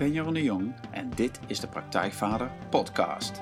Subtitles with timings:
[0.00, 3.40] Ben Jeroen de Jong en dit is de Praktijkvader Podcast.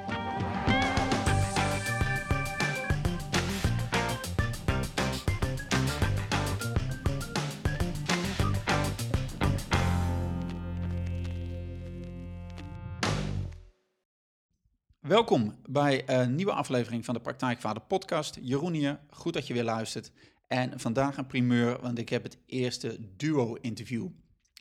[14.98, 18.38] Welkom bij een nieuwe aflevering van de Praktijkvader Podcast.
[18.42, 20.12] Jeroen hier, goed dat je weer luistert.
[20.46, 24.08] En vandaag een primeur, want ik heb het eerste duo-interview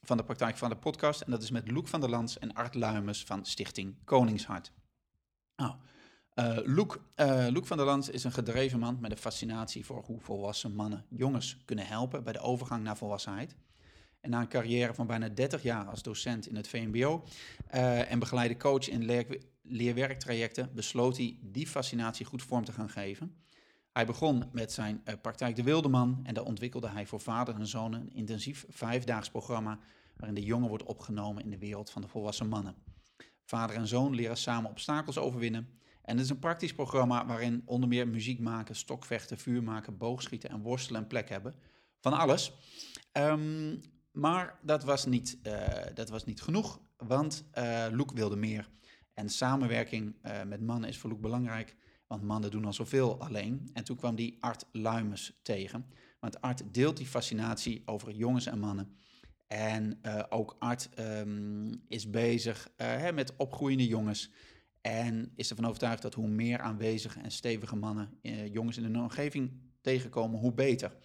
[0.08, 1.22] van de Praktijkvader Podcast.
[1.22, 4.72] En dat is met Loek van der Lans en Art Luimers van Stichting Koningshart.
[5.56, 5.76] Nou,
[6.36, 10.04] uh, Loek, uh, Loek van der Lans is een gedreven man met een fascinatie voor
[10.06, 13.56] hoe volwassen mannen jongens kunnen helpen bij de overgang naar volwassenheid.
[14.22, 17.24] En na een carrière van bijna 30 jaar als docent in het VMBO
[17.74, 22.90] uh, en begeleide coach in leer leerwerktrajecten, besloot hij die fascinatie goed vorm te gaan
[22.90, 23.36] geven.
[23.98, 27.68] Hij begon met zijn uh, praktijk De Wildeman en daar ontwikkelde hij voor vader en
[27.68, 29.80] zoon een intensief vijfdaags programma
[30.16, 32.76] waarin de jongen wordt opgenomen in de wereld van de volwassen mannen.
[33.46, 35.68] Vader en zoon leren samen obstakels overwinnen.
[36.02, 40.50] En het is een praktisch programma waarin onder meer muziek maken, stokvechten, vuur maken, boogschieten
[40.50, 41.56] en worstelen een plek hebben.
[42.00, 42.54] Van alles.
[43.14, 43.82] Um,
[44.12, 48.70] maar dat was niet, uh, dat was niet genoeg, want uh, Loek wilde meer.
[49.14, 50.16] En samenwerking
[50.48, 51.76] met mannen is voor Loek belangrijk,
[52.08, 53.70] want mannen doen al zoveel alleen.
[53.74, 55.86] En toen kwam die Art Luimers tegen.
[56.20, 58.96] Want Art deelt die fascinatie over jongens en mannen.
[59.48, 64.32] En uh, ook Art um, is bezig uh, hè, met opgroeiende jongens.
[64.82, 69.00] En is ervan overtuigd dat hoe meer aanwezige en stevige mannen, uh, jongens in hun
[69.00, 70.96] omgeving tegenkomen, hoe beter.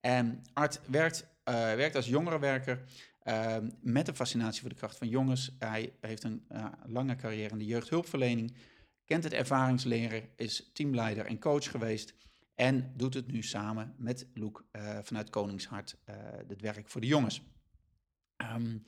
[0.00, 2.84] En Art werkt, werkt als jongerenwerker
[3.22, 5.56] ehm, met een fascinatie voor de kracht van jongens.
[5.58, 6.46] Hij heeft een
[6.86, 8.52] lange carrière in de jeugdhulpverlening,
[9.10, 12.14] kent het ervaringsleren, is teamleider en coach geweest.
[12.54, 14.64] En doet het nu samen met Loek
[15.02, 15.96] vanuit Koningshart,
[16.48, 17.42] het werk voor de jongens.
[18.36, 18.86] Um,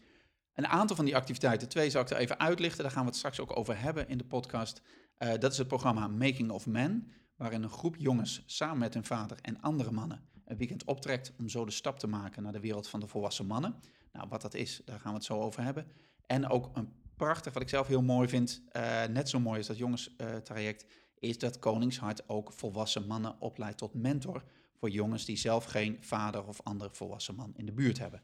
[0.54, 3.16] een aantal van die activiteiten, twee zal ik er even uitlichten, daar gaan we het
[3.16, 4.82] straks ook over hebben in de podcast.
[5.18, 9.04] Uh, dat is het programma Making of Men, waarin een groep jongens samen met hun
[9.04, 12.60] vader en andere mannen een weekend optrekt om zo de stap te maken naar de
[12.60, 13.80] wereld van de volwassen mannen.
[14.12, 15.86] Nou, wat dat is, daar gaan we het zo over hebben.
[16.26, 19.66] En ook een prachtig, wat ik zelf heel mooi vind, uh, net zo mooi als
[19.66, 20.84] dat jongenstraject,
[21.18, 24.44] is dat Koningshart ook volwassen mannen opleidt tot mentor
[24.76, 28.22] voor jongens die zelf geen vader of andere volwassen man in de buurt hebben.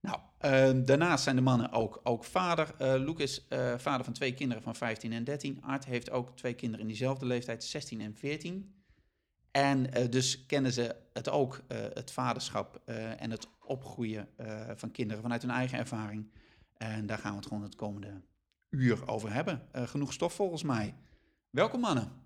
[0.00, 2.74] Nou, uh, daarnaast zijn de mannen ook, ook vader.
[2.80, 5.62] Uh, Luc is uh, vader van twee kinderen van 15 en 13.
[5.62, 8.74] Art heeft ook twee kinderen in diezelfde leeftijd, 16 en 14.
[9.50, 11.60] En eh, dus kennen ze het ook,
[11.94, 12.80] het vaderschap
[13.18, 14.28] en het opgroeien
[14.74, 16.30] van kinderen vanuit hun eigen ervaring.
[16.76, 18.20] En daar gaan we het gewoon het komende
[18.70, 19.68] uur over hebben.
[19.72, 20.94] genoeg stof volgens mij.
[21.50, 22.20] Welkom mannen.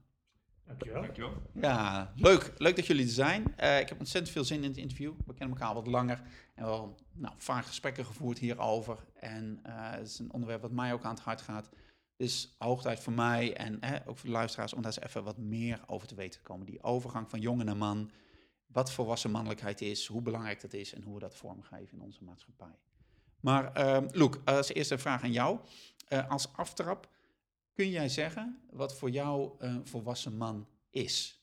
[0.66, 1.02] Dankjewel.
[1.02, 1.42] Dankjewel.
[1.52, 2.52] Ja, leuk.
[2.56, 3.54] Leuk dat jullie er zijn.
[3.60, 5.12] Uh, ik heb ontzettend veel zin in het interview.
[5.26, 6.22] We kennen elkaar wat langer
[6.54, 8.98] en wel nou, vaak gesprekken gevoerd hierover.
[9.14, 11.70] En uh, het is een onderwerp wat mij ook aan het hart gaat.
[12.16, 15.24] Dus hoog tijd voor mij en eh, ook voor de luisteraars om daar eens even
[15.24, 16.66] wat meer over te weten te komen.
[16.66, 18.10] Die overgang van jongen naar man.
[18.66, 22.24] Wat volwassen mannelijkheid is, hoe belangrijk dat is en hoe we dat vormgeven in onze
[22.24, 22.78] maatschappij.
[23.40, 25.58] Maar uh, Loek, als eerste een vraag aan jou.
[26.08, 27.08] Uh, als aftrap,
[27.74, 31.42] Kun jij zeggen wat voor jou een volwassen man is?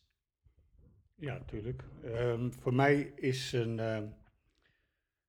[1.16, 1.84] Ja, natuurlijk.
[2.06, 4.02] Um, voor mij is een, uh,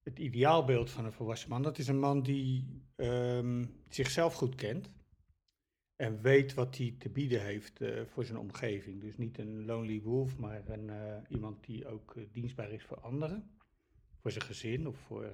[0.02, 4.90] het ideaalbeeld van een volwassen man, dat is een man die um, zichzelf goed kent
[5.96, 9.00] en weet wat hij te bieden heeft uh, voor zijn omgeving.
[9.00, 13.50] Dus niet een lonely wolf, maar een, uh, iemand die ook dienstbaar is voor anderen,
[14.20, 15.30] voor zijn gezin of voor,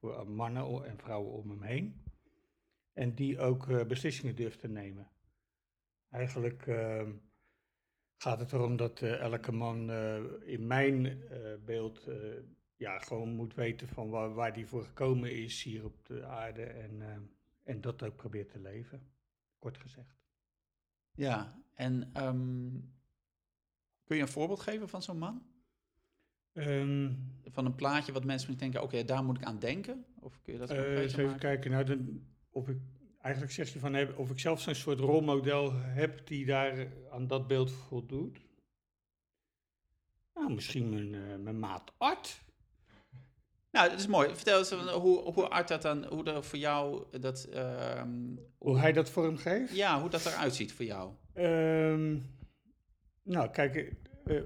[0.00, 2.02] voor mannen en vrouwen om hem heen.
[2.98, 5.10] En die ook uh, beslissingen durft te nemen.
[6.10, 7.08] Eigenlijk uh,
[8.16, 9.90] gaat het erom dat uh, elke man
[10.42, 11.22] in mijn
[11.64, 12.08] beeld
[12.76, 16.62] ja, gewoon moet weten van waar, waar die voor gekomen is hier op de aarde.
[16.62, 17.02] En,
[17.62, 19.12] en dat ook probeert te leven,
[19.58, 20.16] kort gezegd.
[21.14, 22.94] Ja, en um,
[24.04, 25.46] kun je een voorbeeld geven van zo'n man?
[26.52, 30.04] Um, van een plaatje wat mensen denken, oké, okay, daar moet ik aan denken?
[30.20, 31.40] Of kun je dat eens even maken?
[31.40, 31.70] kijken.
[31.70, 32.20] Nou, de,
[32.58, 32.78] of ik
[33.20, 37.46] eigenlijk zeg je van of ik zelf zo'n soort rolmodel heb die daar aan dat
[37.46, 38.38] beeld voldoet.
[40.34, 42.40] Nou, misschien mijn, uh, mijn maat Art.
[43.70, 44.34] Nou, dat is mooi.
[44.34, 47.48] Vertel eens hoe, hoe Art dat dan, hoe dat voor jou dat.
[47.54, 49.76] Um, hoe, hij dat vormgeeft?
[49.76, 51.12] Ja, hoe dat eruit ziet voor jou.
[51.34, 52.36] Um,
[53.22, 53.94] nou, kijk,
[54.26, 54.44] uh,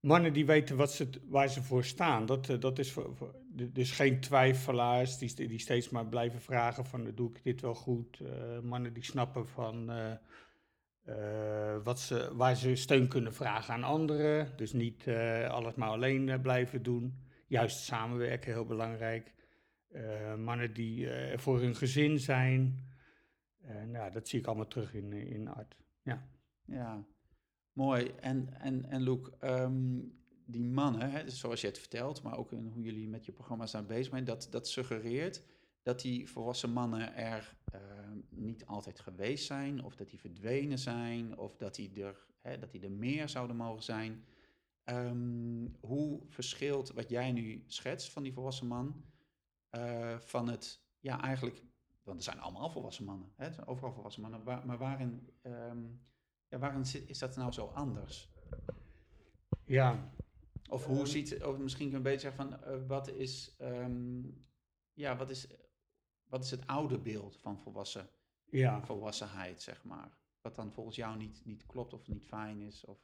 [0.00, 2.26] mannen die weten wat ze, waar ze voor staan.
[2.26, 3.41] Dat, dat is voor, voor,
[3.72, 8.20] dus geen twijfelaars die, die steeds maar blijven vragen van doe ik dit wel goed.
[8.20, 14.56] Uh, mannen die snappen van uh, wat ze, waar ze steun kunnen vragen aan anderen.
[14.56, 15.08] Dus niet
[15.48, 17.18] alles maar alleen blijven doen.
[17.46, 19.32] Juist samenwerken, heel belangrijk.
[19.92, 22.90] Eh, mannen die eh, voor hun gezin zijn.
[23.86, 25.76] Nou, dat zie ik allemaal terug in, in art.
[26.02, 26.28] Ja,
[26.64, 27.04] ja.
[27.72, 28.10] mooi.
[28.20, 29.98] En, en, en ehm,
[30.46, 33.66] die mannen, hè, zoals je het vertelt, maar ook in hoe jullie met je programma
[33.66, 35.42] zijn bezig zijn, dat, dat suggereert
[35.82, 41.38] dat die volwassen mannen er ehm, niet altijd geweest zijn, of dat die verdwenen zijn,
[41.38, 44.24] of dat die er, hè, dat die er meer zouden mogen zijn.
[44.84, 49.04] Ehm, hoe verschilt wat jij nu schetst van die volwassen man
[49.70, 51.62] uh, van het, ja eigenlijk,
[52.02, 56.00] want er zijn allemaal volwassen mannen, hè, overal volwassen mannen, maar waarin, um,
[56.48, 58.30] ja, waarin is dat nou zo anders?
[59.64, 60.12] Ja.
[60.72, 64.46] Of hoe ziet, of misschien kun je een beetje zeggen van, uh, wat is, um,
[64.92, 65.46] ja, wat is,
[66.24, 68.08] wat is het oude beeld van volwassen,
[68.50, 68.84] ja.
[68.84, 70.18] volwassenheid, zeg maar?
[70.40, 72.84] Wat dan volgens jou niet, niet klopt of niet fijn is?
[72.84, 72.98] Of...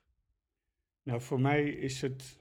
[1.03, 2.39] Nou, voor mij is het.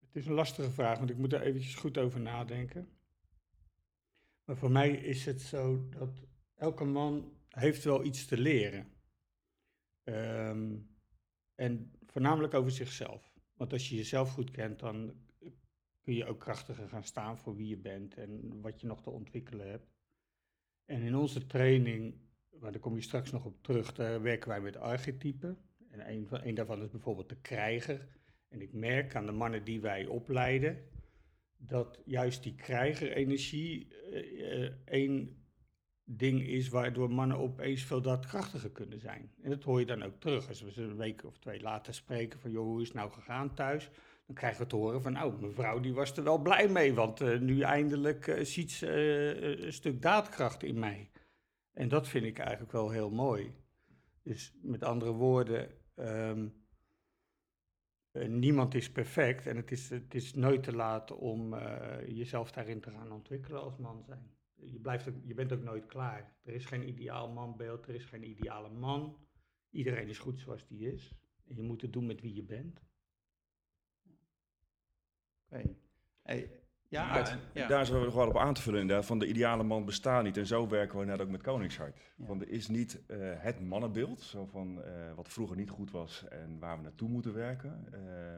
[0.00, 2.88] Het is een lastige vraag, want ik moet er eventjes goed over nadenken.
[4.44, 8.92] Maar voor mij is het zo dat elke man heeft wel iets te leren.
[10.04, 10.96] Um,
[11.54, 13.33] en voornamelijk over zichzelf.
[13.56, 15.14] Want als je jezelf goed kent, dan
[16.00, 19.10] kun je ook krachtiger gaan staan voor wie je bent en wat je nog te
[19.10, 19.92] ontwikkelen hebt.
[20.84, 22.14] En in onze training,
[22.50, 25.58] waar daar kom je straks nog op terug, daar werken wij met archetypen.
[25.90, 28.08] En een, van, een daarvan is bijvoorbeeld de krijger.
[28.48, 30.88] En ik merk aan de mannen die wij opleiden,
[31.56, 35.43] dat juist die krijgerenergie uh, één
[36.04, 39.32] ding is waardoor mannen opeens veel daadkrachtiger kunnen zijn.
[39.42, 40.48] En dat hoor je dan ook terug.
[40.48, 43.10] Als we ze een week of twee later spreken van, joh, hoe is het nou
[43.10, 43.90] gegaan thuis?
[44.26, 47.20] Dan krijgen we te horen van, nou, mevrouw die was er wel blij mee, want
[47.20, 48.88] uh, nu eindelijk uh, ziet ze
[49.64, 51.10] een stuk daadkracht in mij.
[51.72, 53.54] En dat vind ik eigenlijk wel heel mooi.
[54.22, 56.54] Dus met andere woorden, um,
[58.12, 61.54] niemand is perfect en het is, het is nooit te laat om
[62.06, 64.34] jezelf daarin te gaan ontwikkelen als man zijn.
[64.72, 66.36] Je, blijft ook, je bent ook nooit klaar.
[66.42, 69.16] Er is geen ideaal manbeeld, er is geen ideale man.
[69.70, 71.14] Iedereen is goed zoals die is.
[71.46, 72.80] En je moet het doen met wie je bent.
[74.04, 74.14] Oké.
[75.48, 75.76] Okay.
[76.22, 77.38] Hey, ja, uit.
[77.54, 77.66] Ja.
[77.68, 79.06] Daar zijn we nog wel op aan te vullen inderdaad.
[79.06, 80.36] Van de ideale man bestaat niet.
[80.36, 81.96] En zo werken we net ook met Koningshart.
[82.16, 82.26] Ja.
[82.26, 84.20] Want er is niet uh, het mannenbeeld.
[84.20, 87.86] Zo van uh, wat vroeger niet goed was en waar we naartoe moeten werken.
[87.94, 88.36] Uh,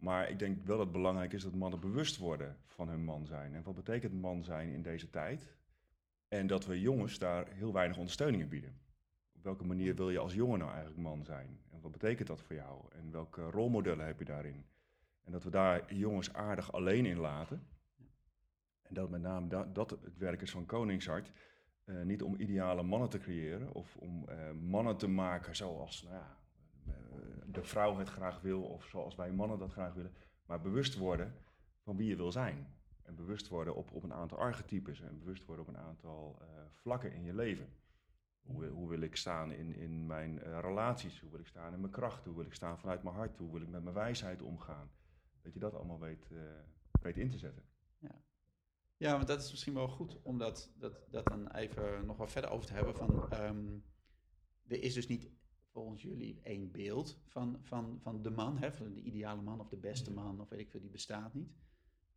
[0.00, 3.26] maar ik denk wel dat het belangrijk is dat mannen bewust worden van hun man
[3.26, 3.54] zijn.
[3.54, 5.54] En wat betekent man zijn in deze tijd?
[6.28, 8.80] En dat we jongens daar heel weinig ondersteuning in bieden.
[9.32, 11.60] Op welke manier wil je als jongen nou eigenlijk man zijn?
[11.70, 12.84] En wat betekent dat voor jou?
[12.92, 14.64] En welke rolmodellen heb je daarin?
[15.24, 17.66] En dat we daar jongens aardig alleen in laten.
[18.82, 21.32] En dat met name dat, het werk is van Koningshart.
[21.84, 26.14] Uh, niet om ideale mannen te creëren of om uh, mannen te maken zoals nou
[26.14, 26.39] ja,
[27.46, 30.14] de vrouw het graag wil of zoals wij mannen dat graag willen.
[30.44, 31.34] Maar bewust worden
[31.82, 32.78] van wie je wil zijn.
[33.02, 37.12] En bewust worden op, op een aantal archetypes en bewust worden op een aantal vlakken
[37.12, 37.68] in je leven.
[38.40, 41.20] Hoe, hoe, wil ik staan in, in mijn relaties?
[41.20, 42.24] Hoe wil ik staan in mijn kracht?
[42.24, 43.38] Hoe wil ik staan vanuit mijn hart?
[43.38, 44.90] Hoe wil ik met mijn wijsheid omgaan?
[45.42, 46.40] dat je dat allemaal weet, uh,
[47.02, 47.64] weet in te zetten.
[47.98, 48.22] Ja.
[48.96, 52.30] ja, want dat is misschien wel goed om dat, dat, dat dan even nog wat
[52.30, 52.96] verder over te hebben.
[52.96, 53.84] Van, um,
[54.66, 55.30] er is dus niet
[55.70, 59.68] volgens jullie één beeld van, van, van de man, hè, van de ideale man of
[59.68, 61.52] de beste man of weet ik veel, die bestaat niet.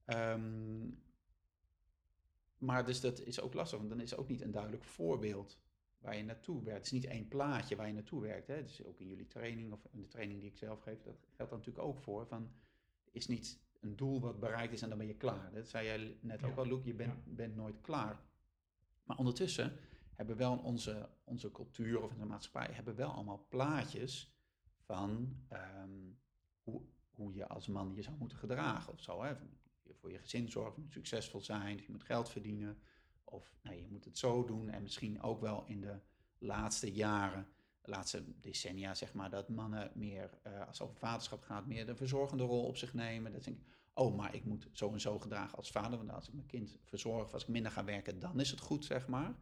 [0.05, 1.01] Um,
[2.57, 5.59] maar dus dat is ook lastig, want dan is er ook niet een duidelijk voorbeeld
[5.99, 6.77] waar je naartoe werkt.
[6.77, 8.47] Het is niet één plaatje waar je naartoe werkt.
[8.47, 8.63] Hè.
[8.63, 11.51] Dus ook in jullie training of in de training die ik zelf geef, dat geldt
[11.51, 12.27] dan natuurlijk ook voor.
[12.27, 12.51] Van,
[13.11, 15.53] is niet een doel wat bereikt is en dan ben je klaar.
[15.53, 18.21] Dat zei jij net ook al, Luke, je bent, bent nooit klaar.
[19.03, 19.77] Maar ondertussen
[20.15, 24.33] hebben wel onze, onze cultuur of in de maatschappij hebben wel allemaal plaatjes
[24.77, 26.19] van um,
[26.63, 29.23] hoe, hoe je als man je zou moeten gedragen of zo.
[29.23, 29.35] Hè?
[29.99, 32.77] Voor je gezin zorgen, je moet succesvol zijn, je moet geld verdienen.
[33.23, 34.69] Of nee, je moet het zo doen.
[34.69, 35.99] En misschien ook wel in de
[36.37, 37.47] laatste jaren
[37.83, 41.85] de laatste decennia, zeg maar, dat mannen meer, uh, als het over vaderschap gaat, meer
[41.85, 43.31] de verzorgende rol op zich nemen.
[43.31, 46.27] Dat denk ik, oh, maar ik moet zo en zo gedragen als vader, want als
[46.27, 49.35] ik mijn kind verzorg, als ik minder ga werken, dan is het goed, zeg maar.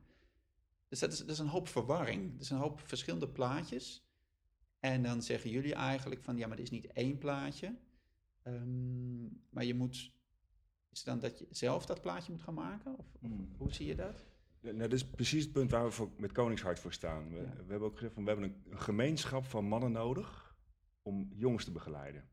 [0.92, 4.06] Dus dat is, dat is een hoop verwarring, dat is een hoop verschillende plaatjes.
[4.80, 7.76] En dan zeggen jullie eigenlijk van, ja, maar het is niet één plaatje,
[8.44, 9.96] um, maar je moet,
[10.90, 12.98] is het dan dat je zelf dat plaatje moet gaan maken?
[12.98, 13.50] Of, of hmm.
[13.58, 14.26] hoe zie je dat?
[14.62, 17.30] Nou, dat is precies het punt waar we voor, met Koningshart voor staan.
[17.30, 20.56] We, we hebben ook gezegd van we hebben een, gemeenschap van mannen nodig
[21.02, 22.30] om jongens te begeleiden.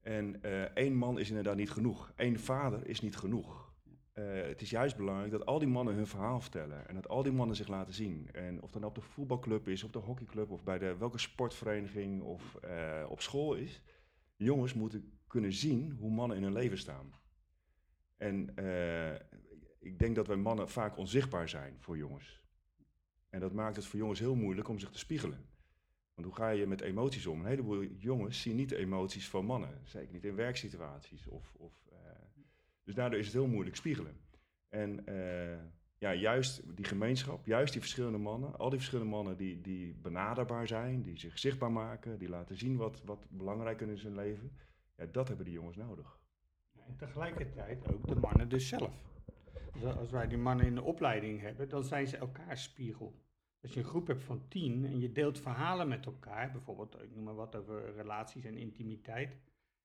[0.00, 2.12] En uh, één man is inderdaad niet genoeg.
[2.16, 3.71] Eén vader is niet genoeg.
[4.14, 6.88] Uh, het is juist belangrijk dat al die mannen hun verhaal vertellen.
[6.88, 8.28] En dat al die mannen zich laten zien.
[8.32, 11.18] En of dat nou op de voetbalclub is, of de hockeyclub, of bij de, welke
[11.18, 13.82] sportvereniging of uh, op school is.
[14.36, 17.12] Jongens moeten kunnen zien hoe mannen in hun leven staan.
[18.16, 19.14] En eh,
[19.78, 22.42] ik denk dat wij mannen vaak onzichtbaar zijn voor jongens.
[23.28, 25.46] En dat maakt het voor jongens heel moeilijk om zich te spiegelen.
[26.14, 27.40] Want hoe ga je met emoties om?
[27.40, 29.80] Een heleboel jongens zien niet de emoties van mannen.
[29.84, 31.26] Zeker niet in werksituaties.
[31.26, 31.91] Of, of, eh,
[32.84, 34.16] dus daardoor is het heel moeilijk spiegelen.
[34.68, 35.58] En eh,
[35.98, 40.66] ja, juist die gemeenschap, juist die verschillende mannen, al die verschillende mannen die, die benaderbaar
[40.66, 44.52] zijn, die zich zichtbaar maken, die laten zien wat, wat belangrijk is in zijn leven,
[44.96, 46.18] ja, dat hebben die jongens nodig.
[46.86, 49.04] En tegelijkertijd ook de mannen dus zelf.
[49.72, 53.14] Dus als wij die mannen in de opleiding hebben, dan zijn ze elkaar spiegel.
[53.62, 57.14] Als je een groep hebt van tien en je deelt verhalen met elkaar, bijvoorbeeld, ik
[57.14, 59.36] noem maar wat over relaties en intimiteit,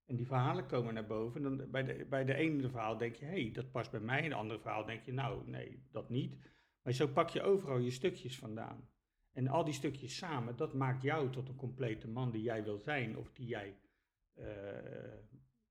[0.08, 3.26] en die verhalen komen naar boven, dan bij de, bij de ene verhaal denk je,
[3.26, 6.10] hé, hey, dat past bij mij, en de andere verhaal denk je, nou, nee, dat
[6.10, 6.38] niet.
[6.82, 8.90] Maar zo pak je overal je stukjes vandaan.
[9.32, 12.80] En al die stukjes samen, dat maakt jou tot een complete man die jij wil
[12.80, 13.78] zijn, of die jij,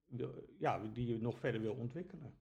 [0.06, 2.34] wil, ja, die je nog verder wil ontwikkelen.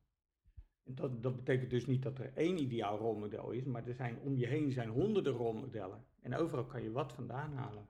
[0.84, 4.20] En dat, dat betekent dus niet dat er één ideaal rolmodel is, maar er zijn
[4.20, 6.06] om je heen zijn honderden rolmodellen.
[6.22, 7.88] En overal kan je wat vandaan halen.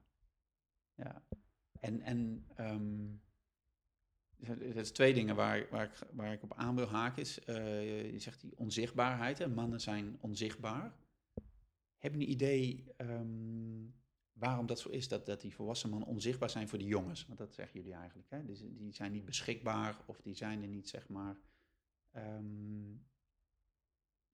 [0.94, 1.26] Ja,
[1.80, 3.22] en, en um,
[4.48, 7.22] er zijn twee dingen waar, waar, ik, waar ik op aan wil haken.
[7.22, 9.48] Is, uh, je zegt die onzichtbaarheid, hè?
[9.48, 10.96] mannen zijn onzichtbaar.
[11.98, 13.96] Heb je een idee um,
[14.34, 17.26] waarom dat zo is, dat, dat die volwassen mannen onzichtbaar zijn voor de jongens?
[17.26, 18.30] Want dat zeggen jullie eigenlijk.
[18.30, 18.46] Hè?
[18.46, 21.38] Die zijn niet beschikbaar of die zijn er niet, zeg maar...
[22.16, 23.06] Um,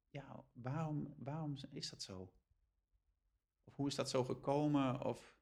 [0.10, 2.34] ja, waarom, waarom is dat zo?
[3.63, 5.06] Of hoe is dat zo gekomen?
[5.06, 5.36] Of...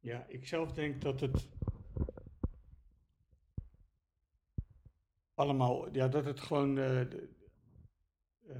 [0.00, 1.48] Ja, ik zelf denk dat het
[5.40, 7.28] allemaal, ja, dat het gewoon de,
[8.48, 8.56] uh,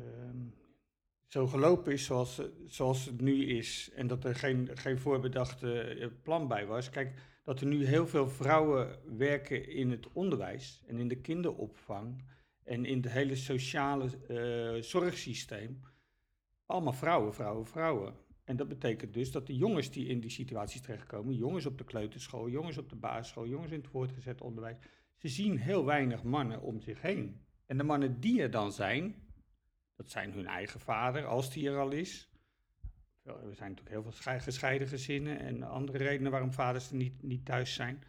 [1.26, 3.90] zo gelopen is zoals, zoals het nu is.
[3.94, 6.90] En dat er geen, geen voorbedachte plan bij was.
[6.90, 12.24] Kijk, dat er nu heel veel vrouwen werken in het onderwijs en in de kinderopvang
[12.64, 15.80] en in het hele sociale uh, zorgsysteem.
[16.66, 18.14] Allemaal vrouwen, vrouwen, vrouwen.
[18.44, 21.84] En dat betekent dus dat de jongens die in die situaties terechtkomen, jongens op de
[21.84, 24.76] kleuterschool, jongens op de basisschool, jongens in het voortgezet onderwijs,
[25.20, 27.44] ze zien heel weinig mannen om zich heen.
[27.66, 29.14] En de mannen die er dan zijn,
[29.96, 32.30] dat zijn hun eigen vader, als die er al is.
[33.22, 37.44] Er zijn natuurlijk heel veel gescheiden gezinnen en andere redenen waarom vaders er niet, niet
[37.44, 38.02] thuis zijn.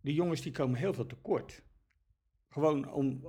[0.00, 1.62] De jongens die komen heel veel tekort.
[2.48, 3.26] Gewoon om,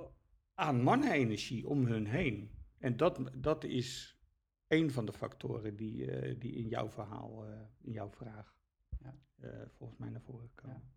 [0.54, 2.50] aan mannenenergie om hun heen.
[2.78, 4.18] En dat, dat is
[4.66, 8.56] een van de factoren die, uh, die in jouw verhaal, uh, in jouw vraag,
[8.98, 9.14] ja.
[9.40, 10.76] uh, volgens mij naar voren komen.
[10.76, 10.95] Ja.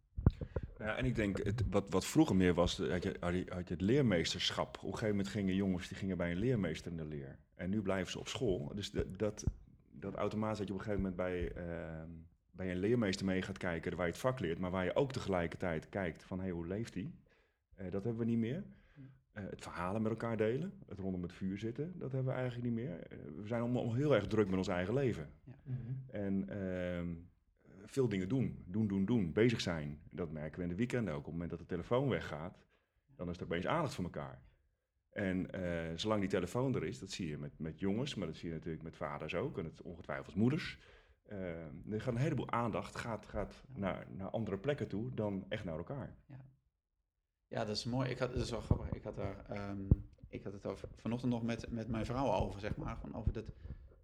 [0.79, 0.98] Ja.
[0.98, 3.15] en ik denk, het, wat, wat vroeger meer was, had je,
[3.50, 4.77] had je het leermeesterschap.
[4.77, 7.38] Op een gegeven moment gingen jongens die gingen bij een leermeester in de leer.
[7.55, 8.71] En nu blijven ze op school.
[8.75, 9.43] Dus de, dat,
[9.91, 12.09] dat automatisch dat je op een gegeven moment bij, ehm,
[12.51, 15.12] bij een leermeester mee gaat kijken, waar je het vak leert, maar waar je ook
[15.12, 17.12] tegelijkertijd kijkt van, hé, hey, hoe leeft hij?
[17.89, 18.63] dat hebben we niet meer.
[19.33, 22.69] Uh, het verhalen met elkaar delen, het rondom het vuur zitten, dat hebben we eigenlijk
[22.69, 23.07] niet meer.
[23.12, 25.29] Uh, we zijn allemaal heel erg druk met ons eigen leven.
[25.43, 25.53] Ja.
[25.63, 26.03] Mm -hmm.
[26.12, 27.17] En uh,
[27.89, 30.01] veel dingen doen, doen, doen, doen, bezig zijn.
[30.12, 31.19] Dat merken we in de weekenden ook.
[31.19, 32.58] Op het moment dat de telefoon weggaat,
[33.15, 34.41] dan is er opeens aandacht voor elkaar.
[35.10, 38.36] En eh, zolang die telefoon er is, dat zie je met, met jongens, maar dat
[38.36, 40.79] zie je natuurlijk met vaders ook, en het ongetwijfeld moeders.
[41.24, 45.63] Ehm, er gaat een heleboel aandacht gaat, gaat naar, naar andere plekken toe dan echt
[45.63, 46.15] naar elkaar.
[46.25, 46.46] Ja.
[47.48, 48.10] Ja, dat is mooi.
[48.10, 48.91] Ik had, dat is wel grappig.
[48.91, 49.88] Ik had, daar, um,
[50.29, 53.00] ik had het over, vanochtend nog met, met mijn vrouw over, zeg maar.
[53.00, 53.46] Van over dat,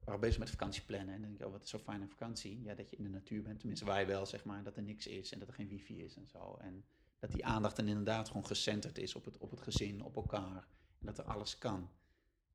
[0.05, 1.13] waren bezig met vakantieplannen.
[1.13, 2.61] En dan denk ik, oh, wat is zo fijn aan vakantie.
[2.61, 3.59] Ja, dat je in de natuur bent.
[3.59, 4.63] Tenminste, wij wel, zeg maar.
[4.63, 6.57] Dat er niks is en dat er geen wifi is en zo.
[6.61, 6.85] En
[7.19, 10.67] dat die aandacht dan inderdaad gewoon gecenterd is op het, op het gezin, op elkaar.
[10.99, 11.89] En dat er alles kan.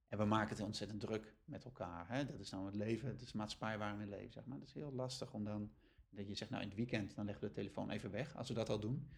[0.09, 2.09] En we maken het ontzettend druk met elkaar.
[2.09, 2.25] Hè?
[2.27, 4.59] Dat is nou het leven, het is maatschappij waar we leven, zeg maar.
[4.59, 5.73] Dat is heel lastig om dan,
[6.11, 8.49] dat je zegt, nou in het weekend, dan leggen we de telefoon even weg, als
[8.49, 9.11] we dat al doen.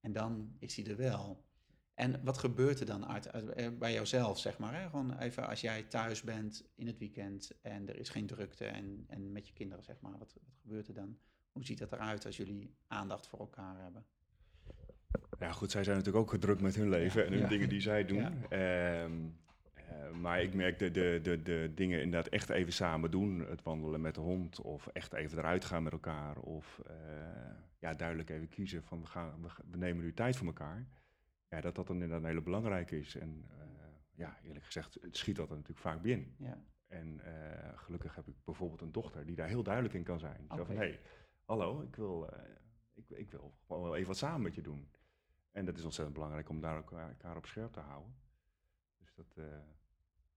[0.00, 1.45] En dan is hij er wel.
[1.96, 4.74] En wat gebeurt er dan uit, uit eh, bij jouzelf, zeg maar?
[4.74, 4.88] Hè?
[4.88, 9.04] Gewoon even als jij thuis bent in het weekend en er is geen drukte en,
[9.08, 10.18] en met je kinderen, zeg maar.
[10.18, 11.18] Wat, wat gebeurt er dan?
[11.52, 14.04] Hoe ziet dat eruit als jullie aandacht voor elkaar hebben?
[15.38, 17.48] Ja, goed, zij zijn natuurlijk ook gedrukt met hun leven ja, en hun ja.
[17.48, 18.46] dingen die zij doen.
[18.50, 19.02] Ja.
[19.02, 19.38] Um,
[19.76, 23.40] uh, maar ik merk de, de, de, de dingen inderdaad echt even samen doen.
[23.40, 26.38] Het wandelen met de hond of echt even eruit gaan met elkaar.
[26.38, 26.94] Of uh,
[27.78, 30.86] ja, duidelijk even kiezen van we, gaan, we, we, nemen nu tijd voor elkaar.
[31.48, 33.14] Ja, dat dat dan inderdaad een hele belangrijk is.
[33.14, 36.34] En uh, ja, eerlijk gezegd, het schiet dat er natuurlijk vaak binnen.
[36.38, 36.58] Ja.
[36.86, 37.20] En
[37.74, 40.44] gelukkig heb ik bijvoorbeeld een dochter die daar heel duidelijk in kan zijn.
[40.44, 40.58] Okay.
[40.58, 41.00] Zo van, hé, hey,
[41.44, 42.30] hallo, ik wil,
[42.94, 44.90] ik, ik wil gewoon wel even wat samen met je doen.
[45.52, 48.14] En dat is ontzettend belangrijk om daar elkaar, elkaar op scherp te houden.
[48.98, 49.44] Dus dat,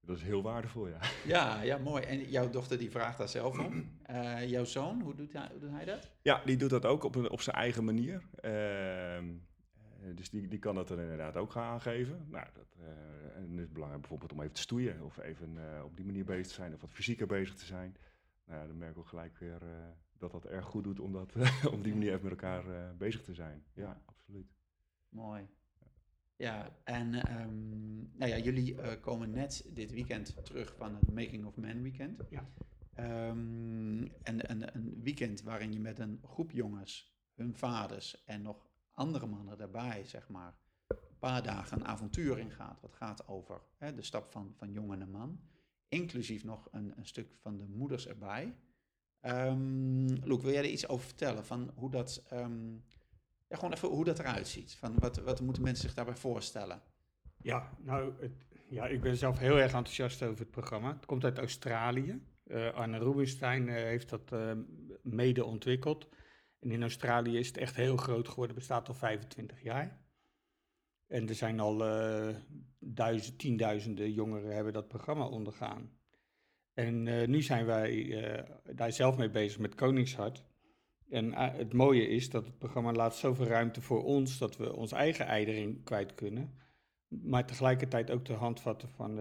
[0.02, 1.00] dat is heel waardevol, ja.
[1.26, 2.04] Ja, ja, mooi.
[2.04, 3.98] En jouw dochter die vraagt daar zelf om.
[4.46, 6.10] Jouw zoon, hoe doet, hij, hoe doet hij dat?
[6.22, 8.24] Ja, die doet dat ook op, op zijn eigen manier.
[8.42, 9.34] Uh,
[10.16, 12.26] dus die, die kan dat dan inderdaad ook gaan aangeven.
[12.30, 12.78] Nou, dat,
[13.36, 16.48] en het is belangrijk bijvoorbeeld om even te stoeien of even op die manier bezig
[16.48, 17.96] te zijn of wat fysieker bezig te zijn.
[18.46, 19.62] Nou, dan merk ik ook gelijk weer
[20.18, 21.36] dat dat erg goed doet om dat,
[21.74, 23.64] op die manier even met elkaar bezig te zijn.
[23.74, 24.56] Ja, absoluut.
[25.10, 25.48] Mooi.
[26.40, 31.46] Ja, en ehm, nou ja, jullie uh, komen net dit weekend terug van het Making
[31.46, 32.22] of Man weekend.
[32.30, 32.50] Ja.
[33.30, 38.69] Um, en een, een weekend waarin je met een groep jongens, hun vaders en nog
[39.00, 40.56] andere mannen daarbij, zeg maar,
[40.88, 42.82] een paar dagen een avontuur ingaat.
[42.82, 45.40] Wat gaat over hè, de stap van, van jongen naar man.
[45.88, 48.56] Inclusief nog een, een stuk van de moeders erbij.
[49.22, 51.46] Um, Loek, wil jij er iets over vertellen?
[51.46, 52.84] Van hoe dat, um,
[53.48, 54.76] ja, gewoon even hoe dat eruit ziet.
[54.76, 56.82] Van wat, wat moeten mensen zich daarbij voorstellen?
[57.38, 58.32] Ja, nou, het,
[58.70, 60.94] ja, ik ben zelf heel erg enthousiast over het programma.
[60.94, 62.22] Het komt uit Australië.
[62.46, 64.52] Uh, Arne Rubinstein uh, heeft dat uh,
[65.02, 66.08] mede ontwikkeld.
[66.60, 70.00] En in Australië is het echt heel groot geworden, bestaat al 25 jaar.
[71.08, 71.78] En er zijn al
[72.80, 75.92] duizend, tienduizenden jongeren hebben dat programma ondergaan.
[76.74, 80.44] En nu zijn wij daar zelf mee bezig met Koningshart.
[81.10, 84.92] En het mooie is dat het programma laat zoveel ruimte voor ons dat we ons
[84.92, 86.54] eigen ei erin kwijt kunnen.
[87.08, 89.16] Maar tegelijkertijd ook de handvatten van,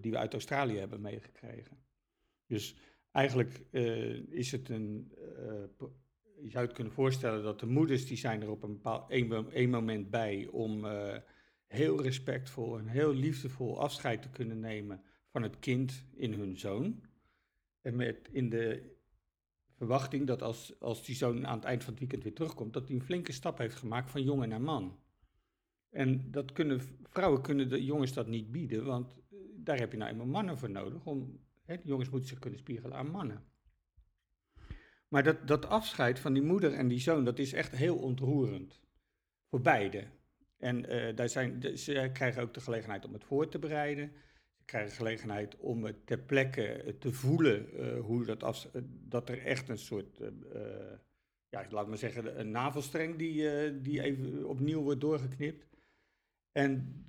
[0.00, 1.78] die we uit Australië hebben meegekregen.
[2.46, 2.76] Dus
[3.12, 5.12] eigenlijk uh, is het een.
[6.42, 9.10] Je zou het kunnen voorstellen dat de moeders die zijn er op een bepaald
[9.50, 11.16] één, moment bij om uh,
[11.66, 17.02] heel respectvol en heel liefdevol afscheid te kunnen nemen van het kind in hun zoon.
[17.80, 18.96] En met in de
[19.76, 22.88] verwachting dat als, als die zoon aan het eind van het weekend weer terugkomt, dat
[22.88, 24.98] hij een flinke stap heeft gemaakt van jongen naar man.
[25.90, 29.16] En dat kunnen, vrouwen kunnen de jongens dat niet bieden, want
[29.56, 32.96] daar heb je nou eenmaal mannen voor nodig om de jongens moeten zich kunnen spiegelen
[32.96, 33.44] aan mannen.
[35.08, 38.80] Maar dat, dat afscheid van die moeder en die zoon, dat is echt heel ontroerend.
[39.48, 40.04] Voor beide.
[40.58, 44.12] En uh, daar zijn, ze krijgen ook de gelegenheid om het voor te bereiden.
[44.56, 48.68] Ze krijgen gelegenheid om het ter plekke eh, te voelen uh, hoe dat, af,
[49.08, 50.20] dat er echt een soort,
[51.48, 55.66] ja, laat maar zeggen, een navelstreng die, die even opnieuw wordt doorgeknipt.
[56.52, 57.04] En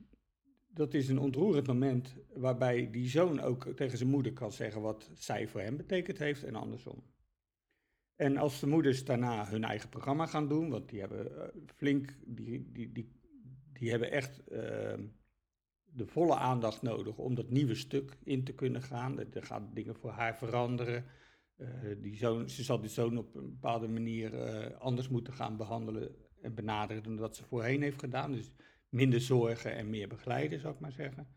[0.67, 5.09] dat is een ontroerend moment waarbij die zoon ook tegen zijn moeder kan zeggen wat
[5.13, 7.03] zij voor hem betekend heeft en andersom.
[8.19, 12.15] En als de moeders daarna hun eigen programma gaan doen, want die hebben eh, flink,
[12.25, 13.12] die, die, die,
[13.73, 15.03] die hebben echt ehm,
[15.84, 19.19] de volle aandacht nodig om dat nieuwe stuk in te kunnen gaan.
[19.19, 21.05] Er gaan dingen voor haar veranderen.
[21.58, 21.67] Uh,
[22.01, 26.15] die zoon, ze zal die zoon op een bepaalde manier uh, anders moeten gaan behandelen
[26.41, 28.32] en benaderen dan dat ze voorheen heeft gedaan.
[28.32, 28.51] Dus
[28.89, 31.27] minder zorgen en meer begeleiden, zou ik maar zeggen.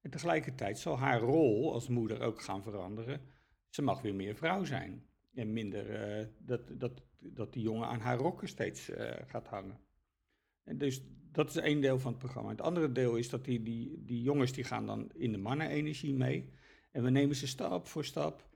[0.00, 3.20] En tegelijkertijd zal haar rol als moeder ook gaan veranderen.
[3.68, 5.12] Ze mag weer meer vrouw zijn.
[5.34, 9.78] En minder uh, dat, dat, dat die jongen aan haar rokken steeds uh, gaat hangen.
[10.64, 12.50] En dus dat is één deel van het programma.
[12.50, 16.14] Het andere deel is dat die, die, die jongens die gaan dan in de mannenenergie
[16.14, 16.50] mee.
[16.90, 18.48] En we nemen ze stap voor stap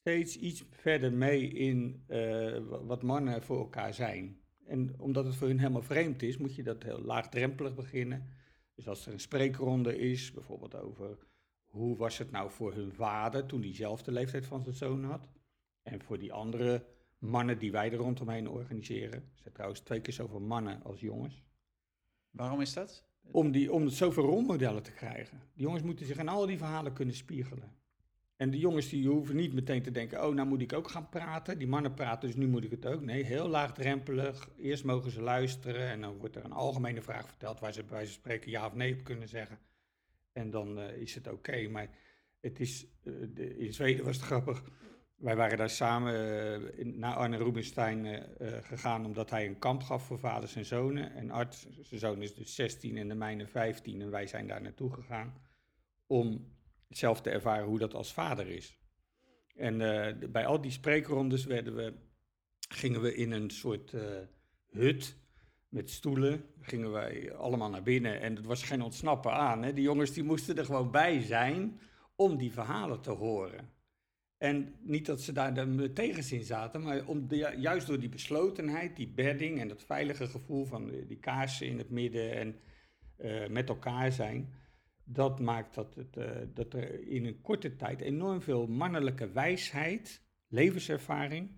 [0.00, 4.40] steeds iets verder mee in uh, wat mannen voor elkaar zijn.
[4.66, 8.28] En omdat het voor hun helemaal vreemd is, moet je dat heel laagdrempelig beginnen.
[8.74, 11.18] Dus als er een spreekronde is, bijvoorbeeld over
[11.64, 15.04] hoe was het nou voor hun vader toen hij zelf de leeftijd van zijn zoon
[15.04, 15.28] had.
[15.82, 16.84] En voor die andere
[17.18, 19.20] mannen die wij er rondomheen organiseren.
[19.20, 21.42] Er zijn trouwens twee keer zoveel mannen als jongens.
[22.30, 23.04] Waarom is dat?
[23.30, 25.40] Om, die, om zoveel rolmodellen te krijgen.
[25.54, 27.80] Die jongens moeten zich in al die verhalen kunnen spiegelen.
[28.36, 31.08] En de jongens die hoeven niet meteen te denken, oh, nou moet ik ook gaan
[31.08, 31.58] praten.
[31.58, 33.00] Die mannen praten, dus nu moet ik het ook.
[33.00, 34.50] Nee, heel laagdrempelig.
[34.56, 38.04] Eerst mogen ze luisteren en dan wordt er een algemene vraag verteld waar ze bij
[38.04, 39.58] van spreken ja of nee op kunnen zeggen.
[40.32, 41.68] En dan uh, is het oké.
[41.68, 41.88] Maar
[42.40, 44.62] het is, uh, de, in Zweden was het grappig.
[45.22, 48.26] Wij waren daar samen in, naar Arne Rubinstein
[48.62, 51.14] gegaan omdat hij een kamp gaf voor vaders en zonen.
[51.14, 54.62] En Art, zijn zoon is dus 16 en de mijne 15 en wij zijn daar
[54.62, 55.34] naartoe gegaan
[56.06, 56.54] om
[56.88, 58.78] zelf te ervaren hoe dat als vader is.
[59.54, 59.78] En
[60.32, 61.94] bij al die spreekrondes werden we,
[62.68, 63.94] gingen we in een soort
[64.70, 65.16] hut
[65.68, 66.44] met stoelen.
[66.60, 69.62] Gingen wij allemaal naar binnen en het was geen ontsnappen aan.
[69.62, 69.72] Hè.
[69.72, 71.80] Die jongens die moesten er gewoon bij zijn
[72.16, 73.80] om die verhalen te horen.
[74.42, 77.26] En niet dat ze daar de tegenzin zaten, maar om
[77.56, 81.90] juist door die beslotenheid, die bedding en dat veilige gevoel van die kaarsen in het
[81.90, 82.56] midden en
[83.18, 84.52] uh, met elkaar zijn,
[85.04, 90.22] dat maakt dat, het, uh, dat er in een korte tijd enorm veel mannelijke wijsheid,
[90.48, 91.50] levenservaring,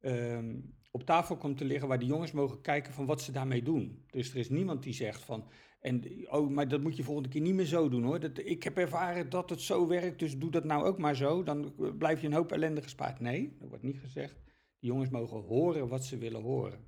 [0.00, 3.62] um, op tafel komt te liggen waar de jongens mogen kijken van wat ze daarmee
[3.62, 4.04] doen.
[4.10, 5.48] Dus er is niemand die zegt van,
[5.86, 8.20] en, oh, maar dat moet je volgende keer niet meer zo doen hoor.
[8.20, 11.42] Dat, ik heb ervaren dat het zo werkt, dus doe dat nou ook maar zo.
[11.42, 13.20] Dan blijf je een hoop ellende gespaard.
[13.20, 14.34] Nee, dat wordt niet gezegd.
[14.78, 16.78] De jongens mogen horen wat ze willen horen.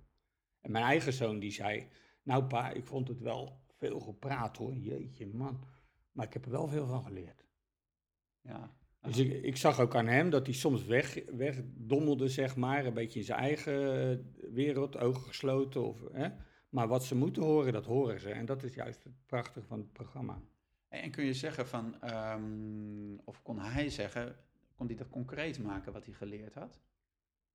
[0.60, 1.88] En mijn eigen zoon die zei,
[2.22, 5.64] Nou pa, ik vond het wel veel gepraat hoor, jeetje man.
[6.12, 7.44] Maar ik heb er wel veel van geleerd.
[8.40, 8.76] Ja.
[9.00, 12.94] Dus ik, ik zag ook aan hem dat hij soms weg, wegdommelde, zeg maar, een
[12.94, 14.18] beetje in zijn eigen eh,
[14.52, 15.84] wereld, ogen gesloten.
[15.84, 16.28] Of, hè?
[16.68, 18.30] Maar wat ze moeten horen, dat horen ze.
[18.30, 20.42] En dat is juist het prachtige van het programma.
[20.88, 24.36] En, kun je zeggen van, ehm, of kon hij zeggen,
[24.74, 26.80] kon hij dat concreet maken wat hij geleerd had?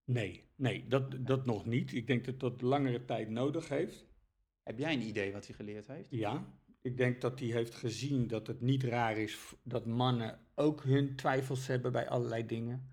[0.05, 1.93] Nee, nee, dat, dat nog niet.
[1.93, 4.05] Ik denk dat dat langere tijd nodig heeft.
[4.63, 6.09] Heb jij een idee wat hij geleerd heeft?
[6.09, 6.45] Ja,
[6.81, 11.15] ik denk dat hij heeft gezien dat het niet raar is dat mannen ook hun
[11.15, 12.91] twijfels hebben bij allerlei dingen.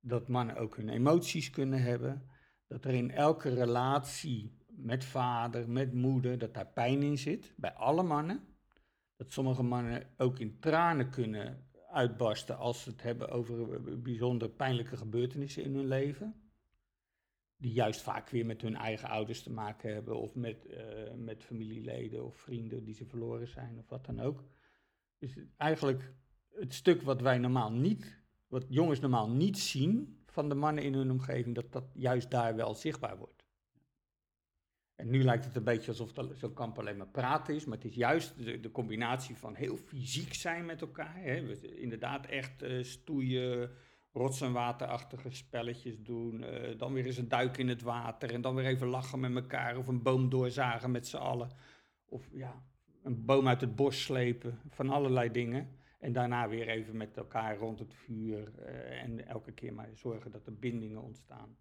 [0.00, 2.28] Dat mannen ook hun emoties kunnen hebben.
[2.66, 7.52] Dat er in elke relatie met vader, met moeder, dat daar pijn in zit.
[7.56, 8.40] Bij alle mannen.
[9.16, 14.48] Dat sommige mannen ook in tranen kunnen uitbarsten als ze het hebben over eh, bijzonder
[14.48, 16.34] pijnlijke gebeurtenissen in hun leven.
[17.56, 21.44] Die juist vaak weer met hun eigen ouders te maken hebben, of met, eh, met
[21.44, 24.44] familieleden of vrienden die ze verloren zijn, of wat dan ook.
[25.18, 26.14] Dus eigenlijk
[26.54, 30.94] het stuk wat wij normaal niet, wat jongens normaal niet zien van de mannen in
[30.94, 33.39] hun omgeving, dat dat juist daar wel zichtbaar wordt.
[35.00, 37.86] En nu lijkt het een beetje alsof zo'n kamp alleen maar praten is, maar het
[37.86, 41.16] is juist de, combinatie van heel fysiek zijn met elkaar.
[41.16, 41.46] Hè.
[41.46, 43.70] We, inderdaad echt eh, stoeien,
[44.12, 46.42] rots- en waterachtige spelletjes doen.
[46.42, 49.34] eh, dan weer eens een duik in het water en dan weer even lachen met
[49.34, 51.50] elkaar of een boom doorzagen met z'n allen.
[52.04, 52.62] Of ja,
[53.02, 55.78] een boom uit het bos slepen, van allerlei dingen.
[55.98, 60.30] En daarna weer even met elkaar rond het vuur eh, en elke keer maar zorgen
[60.30, 61.56] dat er bindingen ontstaan.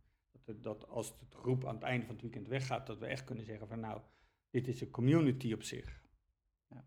[0.57, 3.45] Dat, als het groep aan het einde van het weekend weggaat, dat we echt kunnen
[3.45, 4.01] zeggen van nou,
[4.49, 6.03] dit is een community op zich.
[6.69, 6.85] Ja.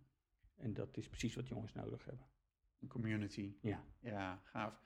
[0.56, 2.26] En dat is precies wat jongens nodig hebben.
[2.80, 3.54] Een community.
[3.60, 3.84] Ja.
[4.00, 4.80] Ja, gaaf.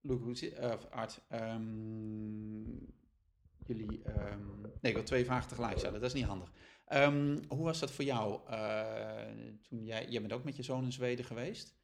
[0.00, 2.62] Luc, hoe zit, uh, of Art, ehm,
[3.66, 6.52] jullie, ehm, nee, ik wil twee vragen tegelijk stellen, dat is niet handig.
[6.86, 10.84] Ehm, hoe was dat voor jou eh, toen jij, jij bent ook met je zoon
[10.84, 11.74] in Zweden geweest?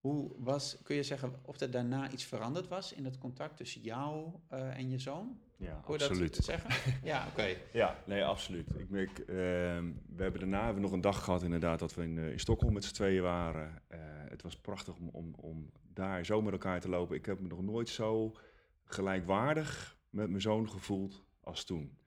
[0.00, 3.80] Hoe was, kun je zeggen of er daarna iets veranderd was in het contact tussen
[3.80, 5.38] jou eh, en je zoon?
[5.56, 6.36] Ja, je absoluut.
[6.36, 6.94] dat zeggen?
[7.02, 7.56] ja, oké.
[7.72, 8.78] Ja, nee, absoluut.
[8.78, 12.02] Ik merk, ehm, we hebben daarna hebben we nog een dag gehad inderdaad dat we
[12.02, 13.82] in, eh, in Stockholm met z'n tweeën waren.
[13.88, 17.16] Eh, het was prachtig om, om, om daar zo met elkaar te lopen.
[17.16, 18.36] Ik heb me nog nooit zo
[18.84, 21.98] gelijkwaardig met mijn zoon gevoeld als toen.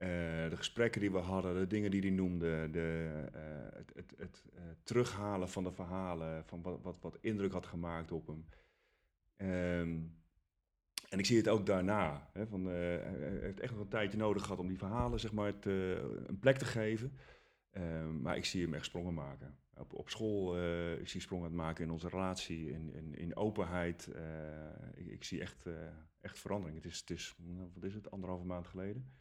[0.00, 0.08] Eh,
[0.48, 4.44] de gesprekken die we hadden, de dingen die hij noemde, de, eh, het, het, het
[4.54, 8.46] eh, terughalen van de verhalen, van wat, wat, wat indruk had gemaakt op hem.
[9.36, 9.98] Ehm,
[11.08, 12.30] en ik zie het ook daarna.
[12.32, 15.58] Hè, van, hij heeft echt nog een tijdje nodig gehad om die verhalen zeg maar,
[15.58, 17.12] te, een plek te geven.
[17.70, 19.58] Ehm, maar ik zie hem echt sprongen maken.
[19.76, 20.58] Op, op school,
[21.00, 24.08] ik zie sprongen maken in onze relatie, in, in, in openheid.
[24.94, 25.66] ik, ik zie echt,
[26.20, 26.76] echt verandering.
[26.82, 29.19] Het is, het is, nou, wat is het, anderhalve maand geleden.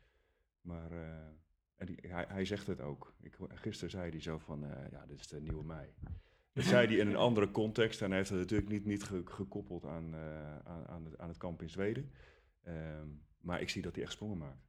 [0.61, 1.27] Maar eh,
[1.75, 3.13] en die, hij, hij zegt het ook.
[3.21, 5.93] Ik, gisteren zei hij zo van, eh, ja, dit is de nieuwe mij.
[6.53, 9.21] Dat zei hij in een andere context en hij heeft het natuurlijk niet, niet ge-
[9.25, 12.11] gekoppeld aan, eh, aan, aan, het, aan het kamp in Zweden.
[12.63, 13.07] Ehm,
[13.41, 14.67] maar ik zie dat hij echt sprongen maakt.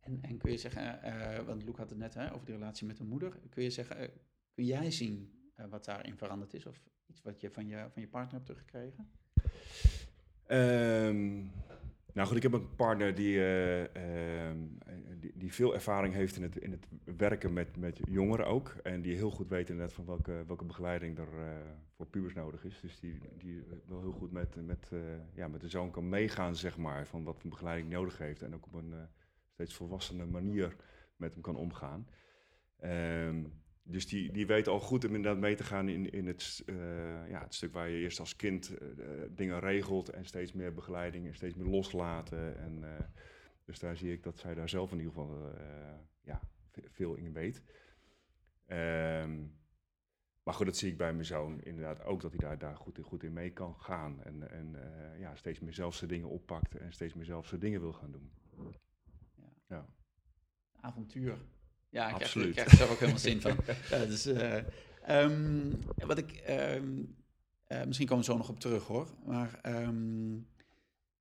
[0.00, 1.00] En, en kun je zeggen,
[1.46, 3.38] want Luc had het net hè, over die relatie met de moeder.
[3.50, 4.10] Kun je zeggen,
[4.54, 6.66] kun jij zien wat daarin veranderd is?
[6.66, 9.10] Of iets wat je van je, van je partner hebt teruggekregen?
[10.46, 11.44] Ehm,
[12.16, 13.82] nou goed, ik heb een partner die, eh,
[14.46, 14.58] ehm,
[15.20, 18.76] die, die veel ervaring heeft in het, in het werken met, met jongeren ook.
[18.82, 21.46] En die heel goed weet inderdaad van welke, welke begeleiding er eh,
[21.96, 22.80] voor pubers nodig is.
[22.80, 24.98] Dus die, die wel heel goed met, met, eh,
[25.34, 28.42] ja, met de zoon kan meegaan, zeg maar, van wat voor begeleiding nodig heeft.
[28.42, 28.94] En ook op een
[29.52, 30.76] steeds volwassene manier
[31.16, 32.08] met hem kan omgaan.
[32.76, 33.44] Ehm,
[33.88, 37.28] dus die, die weet al goed om inderdaad mee te gaan in, in het, eh,
[37.28, 38.88] ja, het stuk waar je eerst als kind eh,
[39.30, 42.58] dingen regelt en steeds meer begeleiding en steeds meer loslaten.
[42.58, 43.04] En, eh,
[43.64, 45.52] dus daar zie ik dat zij daar zelf in ieder geval
[46.20, 47.62] ja, ve- veel in weet.
[48.66, 49.46] Ehm,
[50.42, 52.98] maar goed, dat zie ik bij mijn zoon inderdaad ook, dat hij daar, daar goed,
[52.98, 54.22] in, goed in mee kan gaan.
[54.22, 54.76] En, en
[55.18, 58.12] ja, steeds meer zelf zijn dingen oppakt en steeds meer zelf zijn dingen wil gaan
[58.12, 58.30] doen.
[59.68, 59.86] Ja.
[60.80, 61.38] Avontuur.
[61.88, 62.52] Ja, ik Absoluut.
[62.52, 63.56] krijg er zelf ook helemaal zin van.
[63.90, 64.62] Ja, dus, eh,
[65.02, 67.02] ehm, wat ik, ehm,
[67.64, 69.08] eh, misschien komen we zo nog op terug hoor.
[69.24, 70.38] Maar ehm,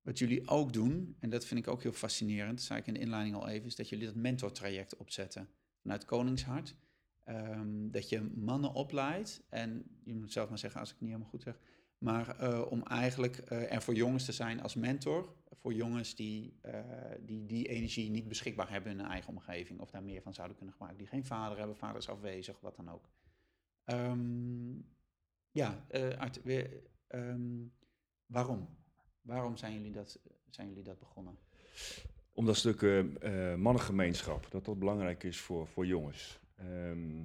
[0.01, 2.99] wat jullie ook doen, en dat vind ik ook heel fascinerend, zei ik in de
[2.99, 5.49] inleiding al even, is dat jullie dat mentortraject opzetten
[5.82, 6.75] vanuit Koningshart.
[7.71, 11.34] Dat je mannen opleidt, en je moet zelf maar zeggen als ik het niet helemaal
[11.34, 11.60] goed zeg,
[12.06, 15.34] maar eh, om eigenlijk eh, er voor jongens te zijn als mentor.
[15.52, 16.80] Voor jongens die, eh,
[17.20, 19.80] die die energie niet beschikbaar hebben in hun eigen omgeving.
[19.80, 21.04] Of daar meer van zouden kunnen gebruiken.
[21.04, 23.10] Die geen vader hebben, vader is afwezig, wat dan ook.
[23.84, 24.74] Ehm,
[25.52, 25.86] ja,
[26.18, 26.41] Art,
[27.08, 27.65] ehm,
[28.26, 28.78] waarom?
[29.22, 31.38] Waarom zijn jullie dat, zijn jullie dat begonnen?
[32.34, 36.39] om dat stuk uh, mannengemeenschap, dat dat belangrijk is voor, voor jongens.
[36.56, 37.24] Ehm,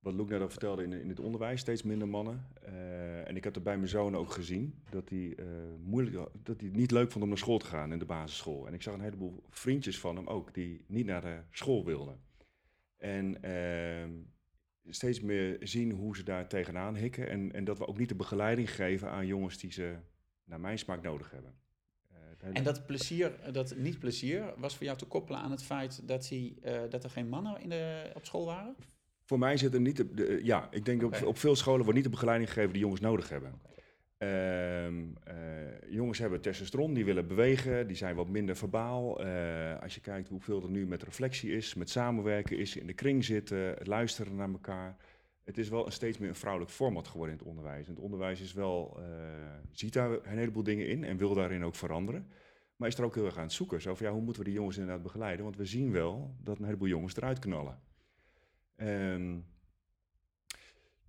[0.00, 2.46] wat Luc net al vertelde in, in het onderwijs, steeds minder mannen.
[2.68, 5.46] Uh, en ik heb het bij mijn zoon ook gezien, dat hij, uh,
[5.82, 8.66] moeilijk, dat hij niet leuk vond om naar school te gaan in de basisschool.
[8.66, 12.20] En ik zag een heleboel vriendjes van hem ook, die niet naar de school wilden.
[12.96, 17.28] En uh, steeds meer zien hoe ze daar tegenaan hikken.
[17.28, 19.96] En, en dat we ook niet de begeleiding geven aan jongens die ze
[20.44, 21.54] naar mijn smaak nodig hebben.
[22.52, 26.28] En dat plezier, dat niet plezier, was voor jou te koppelen aan het feit dat,
[26.28, 26.54] hij,
[26.88, 28.76] dat er geen mannen in de, op school waren?
[29.30, 30.16] Voor mij zit er niet.
[30.16, 31.20] De, ja, ik denk okay.
[31.20, 33.60] op, op veel scholen wordt niet de begeleiding gegeven die jongens nodig hebben.
[34.18, 35.02] Uh, uh,
[35.88, 39.24] jongens hebben testosteron, die willen bewegen, die zijn wat minder verbaal.
[39.24, 42.92] Uh, als je kijkt hoeveel er nu met reflectie is, met samenwerken is, in de
[42.92, 44.96] kring zitten, het luisteren naar elkaar.
[45.44, 47.86] Het is wel een steeds meer een vrouwelijk format geworden in het onderwijs.
[47.86, 49.00] En het onderwijs is wel,
[49.72, 52.26] ziet daar een heleboel dingen in en wil daarin ook veranderen.
[52.76, 53.80] Maar is er ook heel erg aan het zoeken.
[53.80, 55.44] Zo van, ja, hoe moeten we die jongens inderdaad begeleiden?
[55.44, 57.88] Want we zien wel dat een heleboel jongens eruit knallen.
[58.82, 59.44] Um,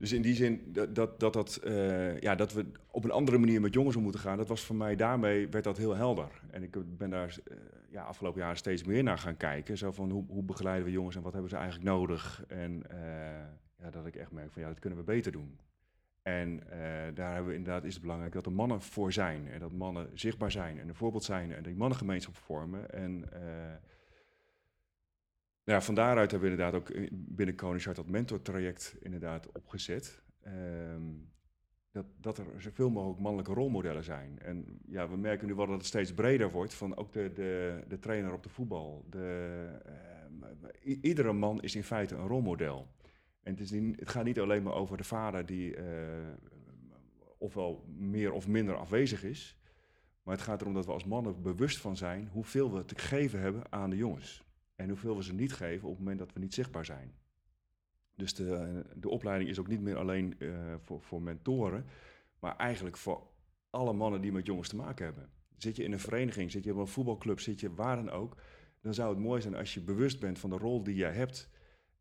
[0.01, 3.61] dus in die zin dat, dat, dat, uh, ja, dat we op een andere manier
[3.61, 6.41] met jongens om moeten gaan, dat was voor mij daarmee werd dat heel helder.
[6.49, 7.57] En ik ben daar uh,
[7.89, 9.77] ja, afgelopen jaren steeds meer naar gaan kijken.
[9.77, 12.43] Zo van hoe, hoe begeleiden we jongens en wat hebben ze eigenlijk nodig?
[12.47, 12.97] En uh,
[13.79, 15.59] ja, dat ik echt merk van ja, dat kunnen we beter doen.
[16.21, 16.63] En
[17.13, 19.47] daar hebben we inderdaad is het belangrijk dat er mannen voor zijn.
[19.47, 22.91] En dat mannen zichtbaar zijn en een voorbeeld zijn en die mannengemeenschap vormen.
[22.91, 23.25] En
[25.71, 30.23] ja, van daaruit hebben we inderdaad ook binnen Koningshart dat mentortraject inderdaad opgezet.
[30.47, 31.29] Um,
[31.91, 34.39] dat, dat er zoveel mogelijk mannelijke rolmodellen zijn.
[34.39, 37.83] En ja, we merken nu wel dat het steeds breder wordt van ook de, de,
[37.87, 39.05] de trainer op de voetbal.
[39.09, 39.67] De,
[40.83, 42.87] uh, iedere man is in feite een rolmodel.
[43.43, 45.83] En het, is niet, het gaat niet alleen maar over de vader die uh,
[47.37, 49.59] ofwel meer of minder afwezig is.
[50.23, 53.39] Maar het gaat erom dat we als mannen bewust van zijn hoeveel we te geven
[53.39, 54.43] hebben aan de jongens.
[54.81, 57.13] En hoeveel we ze niet geven op het moment dat we niet zichtbaar zijn.
[58.15, 61.85] Dus de, de opleiding is ook niet meer alleen uh, voor, voor mentoren,
[62.39, 63.27] maar eigenlijk voor
[63.69, 65.29] alle mannen die met jongens te maken hebben.
[65.57, 68.35] Zit je in een vereniging, zit je op een voetbalclub, zit je waar dan ook,
[68.81, 71.49] dan zou het mooi zijn als je bewust bent van de rol die jij hebt.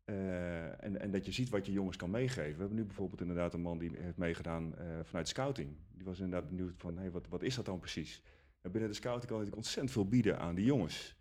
[0.05, 2.53] Uh, en, en, dat je ziet wat je jongens kan meegeven.
[2.53, 5.75] We hebben nu bijvoorbeeld inderdaad een man die heeft meegedaan uh, vanuit scouting.
[5.91, 8.23] Die was inderdaad benieuwd van, wat, wat is dat dan precies?
[8.61, 11.19] En binnen de scouting kan natuurlijk ontzettend veel bieden aan die jongens.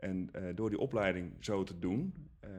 [0.00, 2.50] En uh, door die opleiding zo te doen uh,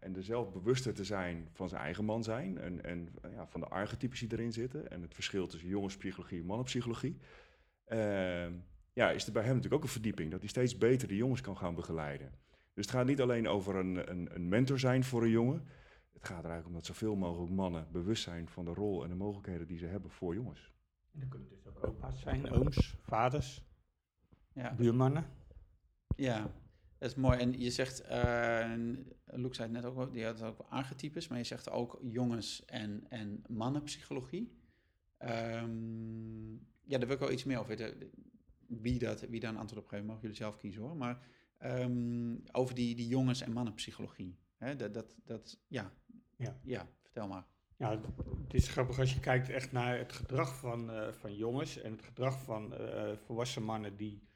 [0.00, 3.46] en er zelf bewuster te zijn van zijn eigen man zijn en, en uh, ja,
[3.46, 7.16] van de archetypes die erin zitten en het verschil tussen jongenspsychologie en mannenpsychologie,
[7.84, 8.52] ehm,
[8.92, 11.40] ja, is er bij hem natuurlijk ook een verdieping dat hij steeds beter de jongens
[11.40, 12.32] kan gaan begeleiden.
[12.74, 15.66] Dus het gaat niet alleen over een, een, een mentor zijn voor een jongen,
[16.12, 19.08] het gaat er eigenlijk om dat zoveel mogelijk mannen bewust zijn van de rol en
[19.08, 20.72] de mogelijkheden die ze hebben voor jongens.
[21.12, 23.64] En dat kunnen dus ook opa's zijn, ooms, vaders,
[24.52, 24.74] ja.
[24.74, 25.24] buurmannen.
[26.16, 26.50] Ja,
[27.00, 27.38] dat is mooi.
[27.38, 28.72] En je zegt, uh,
[29.24, 33.06] Luke zei het net ook, die had ook archetypes, maar je zegt ook jongens- en,
[33.08, 34.58] en mannenpsychologie.
[35.18, 38.10] Um, ja, daar wil ik wel iets meer over weten.
[38.66, 40.96] Wie, dat, wie daar een antwoord op geeft, mogen jullie zelf kiezen hoor.
[40.96, 41.26] Maar
[41.58, 44.38] um, over die, die jongens- en mannenpsychologie.
[44.56, 45.92] Hè, dat, dat, dat, ja.
[46.36, 46.60] Ja.
[46.62, 47.46] ja, vertel maar.
[47.76, 48.00] Ja,
[48.42, 51.92] het is grappig als je kijkt echt naar het gedrag van, uh, van jongens en
[51.92, 54.28] het gedrag van uh, volwassen mannen die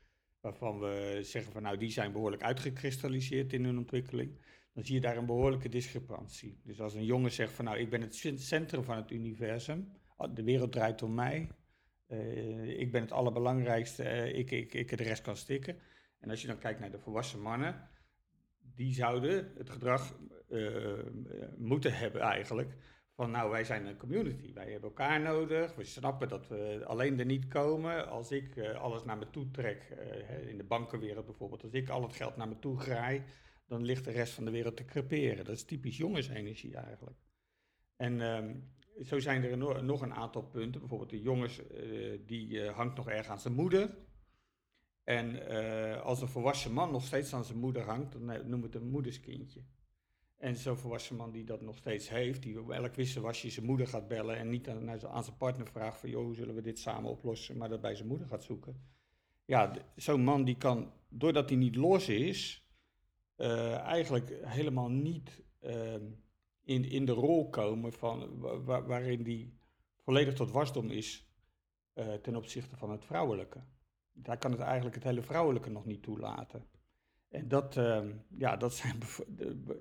[0.44, 4.38] waarvan we zeggen van nou die zijn behoorlijk uitgekristalliseerd in hun ontwikkeling,
[4.72, 6.60] dan zie je daar een behoorlijke discrepantie.
[6.64, 9.92] Dus als een jongen zegt van nou ik ben het centrum van het universum,
[10.34, 11.48] de wereld draait om mij,
[12.08, 15.76] uh, ik ben het allerbelangrijkste, uh, ik, ik, ik de rest kan stikken.
[16.18, 17.88] En als je dan kijkt naar de volwassen mannen,
[18.74, 20.18] die zouden het gedrag
[20.50, 20.98] uh,
[21.56, 22.76] moeten hebben eigenlijk
[23.14, 27.18] van nou, wij zijn een community, wij hebben elkaar nodig, we snappen dat we alleen
[27.18, 28.08] er niet komen.
[28.08, 31.88] Als ik uh, alles naar me toe trek, uh, in de bankenwereld bijvoorbeeld, als ik
[31.88, 33.22] al het geld naar me toe graai,
[33.66, 35.44] dan ligt de rest van de wereld te creperen.
[35.44, 37.16] Dat is typisch jongensenergie eigenlijk.
[37.96, 38.72] En um,
[39.04, 43.08] zo zijn er no nog een aantal punten, bijvoorbeeld de jongens, uh, die hangt nog
[43.08, 43.96] erg aan zijn moeder.
[45.04, 45.46] En
[46.02, 48.90] als een volwassen man nog steeds aan zijn moeder hangt, dan noemen we het een
[48.90, 49.60] moederskindje.
[50.36, 53.86] En zo'n volwassen man die dat nog steeds heeft, die op elk wisselwasje zijn moeder
[53.86, 56.78] gaat bellen en niet aan, aan zijn partner vraagt van, joh, hoe zullen we dit
[56.78, 58.82] samen oplossen, maar dat bij zijn moeder gaat zoeken.
[59.44, 62.68] Ja, zo'n man die kan, doordat hij niet los is,
[63.36, 65.94] uh, eigenlijk helemaal niet uh,
[66.64, 69.52] in, in de rol komen van, waar, waarin hij
[70.02, 71.28] volledig tot wasdom is
[71.94, 73.64] uh, ten opzichte van het vrouwelijke.
[74.12, 76.66] Daar kan het eigenlijk het hele vrouwelijke nog niet toelaten.
[77.34, 78.00] En dat, uh,
[78.38, 78.96] ja, dat, zijn,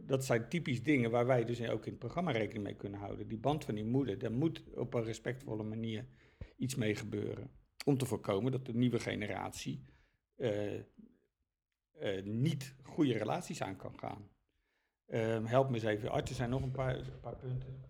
[0.05, 3.27] dat zijn typisch dingen waar wij dus ook in het programma rekening mee kunnen houden.
[3.27, 6.05] Die band van die moeder, daar moet op een respectvolle manier
[6.57, 7.49] iets mee gebeuren.
[7.85, 9.83] Om te voorkomen dat de nieuwe generatie
[10.37, 14.29] uh, eh, niet goede relaties aan kan gaan.
[15.07, 16.11] Ehm, help me eens even.
[16.11, 17.81] Art, er zijn nog een paar, een paar punten.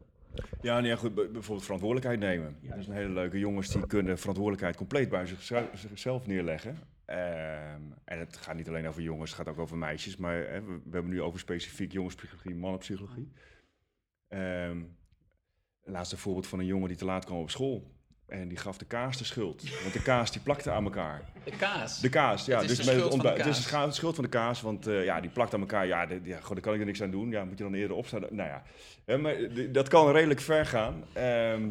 [0.62, 2.58] Ja, nee, goed, b- bijvoorbeeld verantwoordelijkheid nemen.
[2.62, 2.70] Ja.
[2.70, 5.26] Dat is een hele leuke jongens die kunnen verantwoordelijkheid compleet bij
[5.74, 6.78] zichzelf neerleggen.
[7.06, 10.18] Ehm, en het gaat niet alleen over jongens, het gaat ook over meisjes.
[10.18, 13.32] Maar hè, we, we hebben nu over specifiek jongenspsychologie, mannenpsychologie.
[14.28, 14.82] Ehm
[15.86, 17.92] laatste voorbeeld van een jongen die te laat kwam op school.
[18.28, 19.80] En die gaf de kaas de schuld.
[19.82, 21.22] Want de kaas die plakte aan elkaar.
[21.44, 22.00] De kaas.
[22.00, 22.62] De kaas, ja.
[22.62, 25.04] Het is dus de schuld van Het is de schuld van de kaas, want eh,
[25.04, 25.88] ja, die plakt aan elkaar.
[25.88, 27.30] Ja, de- ja daar kan ik er niks aan doen.
[27.30, 28.22] Ja, moet je dan eerder opstaan?
[28.30, 28.62] Nou
[29.06, 31.04] ja, maar d- dat kan redelijk ver gaan.
[31.14, 31.70] Ehm,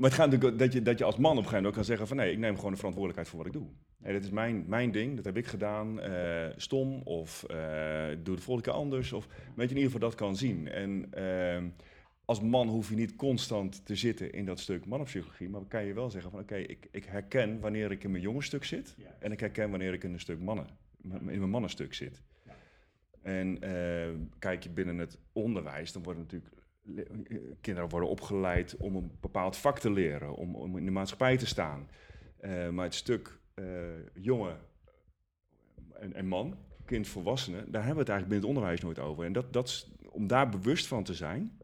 [0.00, 1.74] maar het gaat natuurlijk dat je, dat je als man op een gegeven moment ook
[1.86, 2.16] kan zeggen van...
[2.16, 3.68] nee, ik neem gewoon de verantwoordelijkheid voor wat ik doe.
[4.02, 6.00] En dit is mijn, mijn ding, dat heb ik gedaan.
[6.00, 9.12] eh, stom of eh, doe de volgende keer anders.
[9.12, 10.68] Of weet je in ieder geval dat kan zien.
[10.68, 11.68] En ehm,
[12.24, 15.48] als man hoef je niet constant te zitten in dat stuk mannenpsychologie.
[15.48, 18.64] Maar kan je wel zeggen van oké, ik, ik herken wanneer ik in mijn jongensstuk
[18.64, 18.94] zit.
[19.18, 20.66] En ik herken wanneer ik in een stuk mannen,
[21.02, 22.22] in mijn mannenstuk zit.
[23.22, 24.08] En eh,
[24.38, 26.59] kijk je binnen het onderwijs, dan worden natuurlijk le- eh,
[27.60, 31.46] kinderen worden opgeleid om een bepaald vak te leren, om, om in de maatschappij te
[31.46, 31.88] staan.
[32.36, 33.64] Eh, maar het stuk eh,
[34.14, 34.58] jongen
[35.92, 39.24] en, en man, kind, volwassenen, daar hebben we het eigenlijk binnen het onderwijs nooit over.
[39.24, 41.58] En dat, om daar bewust van te zijn,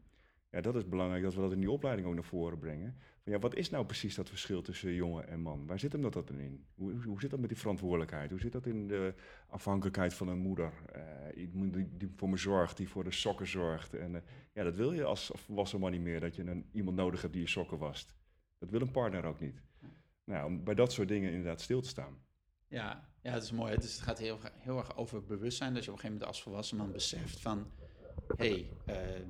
[0.51, 2.97] ja, dat is belangrijk dat we dat in die opleiding ook naar voren brengen.
[3.27, 5.65] Ja, wat is nou precies dat verschil tussen jongen en man?
[5.65, 6.65] Waar zit hem dat dan in?
[6.75, 8.29] Hoe, hoe- zit dat met die verantwoordelijkheid?
[8.29, 9.13] Hoe zit dat in de
[9.47, 10.71] afhankelijkheid van een moeder?
[10.91, 13.93] Eh, die, die voor me zorgt, die voor de sokken zorgt.
[13.93, 14.21] En eh,
[14.53, 17.33] ja, dat wil je als volwassen man niet meer, dat je een, iemand nodig hebt
[17.33, 18.15] die je sokken wast.
[18.57, 19.61] Dat wil een partner ook niet.
[20.23, 22.17] Nou, om bij dat soort dingen inderdaad stil te staan.
[22.67, 23.75] Ja, ja, het is mooi.
[23.75, 25.73] Dus het gaat heel, heel erg over bewustzijn.
[25.73, 27.71] Dat je op een gegeven moment als volwassen man beseft van...
[28.35, 29.29] hé, hey, ehm,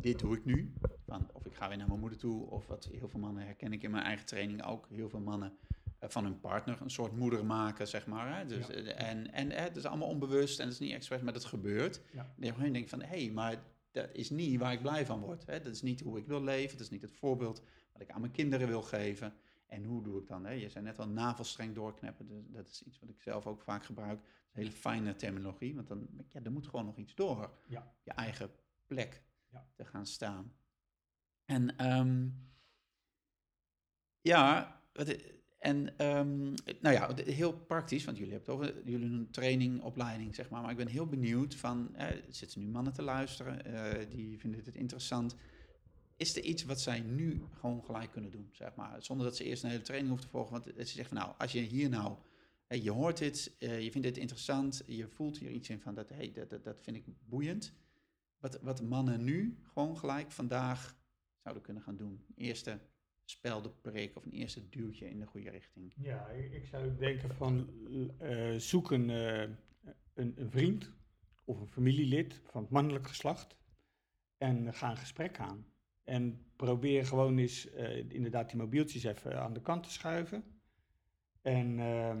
[0.00, 0.72] dit doe ik nu.
[1.06, 2.50] Van, of ik ga weer naar mijn moeder toe.
[2.50, 4.86] Of wat heel veel mannen herken ik in mijn eigen training ook.
[4.90, 5.56] Heel veel mannen
[5.98, 8.38] eh, van hun partner een soort moeder maken, zeg maar.
[8.38, 8.46] Hè?
[8.46, 8.72] Dus, Ja.
[8.74, 11.44] eh, En, en eh, het is allemaal onbewust en het is niet expres, maar dat
[11.44, 12.00] gebeurt.
[12.12, 12.18] Ja.
[12.20, 13.02] En op een gegeven moment denk ik van...
[13.02, 15.46] hé, hey, maar dat is niet waar ik blij van word.
[15.46, 15.60] Hè?
[15.60, 16.76] Dat is niet hoe ik wil leven.
[16.76, 19.34] Dat is niet het voorbeeld wat ik aan mijn kinderen wil geven.
[19.74, 20.44] En hoe doe ik dan?
[20.44, 20.52] Hè?
[20.52, 22.26] Je zei net al navelstreng doorknippen.
[22.26, 24.18] Dus dat is iets wat ik zelf ook vaak gebruik.
[24.18, 25.74] Dat is een hele fijne terminologie.
[25.74, 27.58] Want dan, ja, er moet gewoon nog iets door.
[27.68, 27.94] Ja.
[28.02, 28.50] Je eigen
[28.86, 29.66] plek Ja.
[29.74, 30.52] te gaan staan.
[31.44, 32.28] En ehm,
[34.20, 35.16] ja, wat,
[35.58, 36.42] en ehm,
[36.80, 38.04] nou ja, heel praktisch.
[38.04, 40.62] Want jullie hebben het over jullie doen een training, opleiding, zeg maar.
[40.62, 43.64] Maar ik ben heel benieuwd van, eh, zitten nu mannen te luisteren?
[43.64, 45.36] eh, die vinden dit interessant.
[46.16, 49.02] Is er iets wat zij nu gewoon gelijk kunnen doen, zeg maar?
[49.02, 50.52] Zonder dat ze eerst een hele training hoeven te volgen.
[50.52, 52.16] Want ze zegt van, nou, als je hier nou,
[52.66, 55.94] hè, je hoort dit, eh, je vindt dit interessant, je voelt hier iets in van,
[55.94, 57.74] dat, hey, dat, dat, dat vind ik boeiend.
[58.38, 60.96] Wat, wat mannen nu gewoon gelijk vandaag
[61.42, 62.24] zouden kunnen gaan doen.
[62.34, 62.80] Eerste
[63.24, 65.92] speldenprik of een eerste duwtje in de goede richting.
[65.96, 67.68] Ja, ik zou denken van
[68.18, 69.40] eh, zoek een, eh,
[70.14, 70.92] een, een vriend
[71.44, 73.56] of een familielid van het mannelijk geslacht
[74.38, 75.66] en ga een gesprek aan.
[76.04, 80.44] En probeer gewoon eens eh, inderdaad die mobieltjes even aan de kant te schuiven.
[81.42, 82.16] En eh,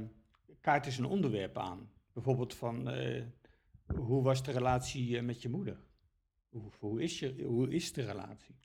[0.60, 1.90] kaart eens een onderwerp aan.
[2.12, 3.22] Bijvoorbeeld van eh,
[3.96, 5.76] hoe was de relatie eh, met je moeder?
[6.78, 8.56] Hoe, is je, hoe is de relatie?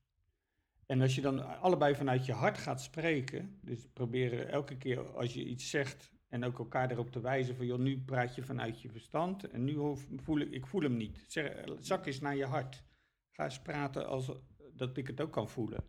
[0.86, 5.34] En als je dan allebei vanuit je hart gaat spreken, dus proberen elke keer als
[5.34, 8.82] je iets zegt en ook elkaar erop te wijzen van, joh, nu praat je vanuit
[8.82, 9.78] je verstand en nu
[10.16, 11.24] voel ik, ik voel hem niet.
[11.28, 12.84] Zeg, zak eens naar je hart.
[13.32, 14.32] Ga eens praten als
[14.80, 15.84] dat ik het ook kan voelen.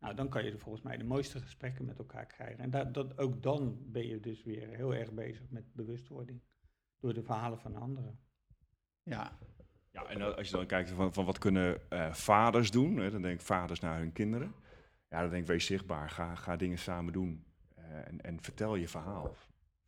[0.00, 2.58] Nou, dan kan je er volgens mij de mooiste gesprekken met elkaar krijgen.
[2.58, 6.40] En dat, dat, ook dan ben je dus weer heel erg bezig met bewustwording.
[7.00, 8.18] Door de verhalen van anderen.
[9.02, 9.38] Ja,
[9.92, 13.22] Ja, en als je dan kijkt van, van wat kunnen eh, vaders doen, hè, dan
[13.22, 14.54] denk ik vaders naar hun kinderen.
[15.08, 17.44] Ja, dan denk ik wees zichtbaar, ga, ga dingen samen doen
[17.74, 19.34] eh, en, en vertel je verhaal.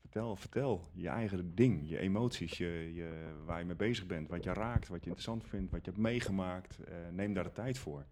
[0.00, 4.44] Vertel, vertel je eigen ding, je emoties, je, je, waar je mee bezig bent, wat
[4.44, 6.78] je raakt, wat je interessant vindt, wat je hebt meegemaakt.
[6.78, 8.06] eh, neem daar de tijd voor.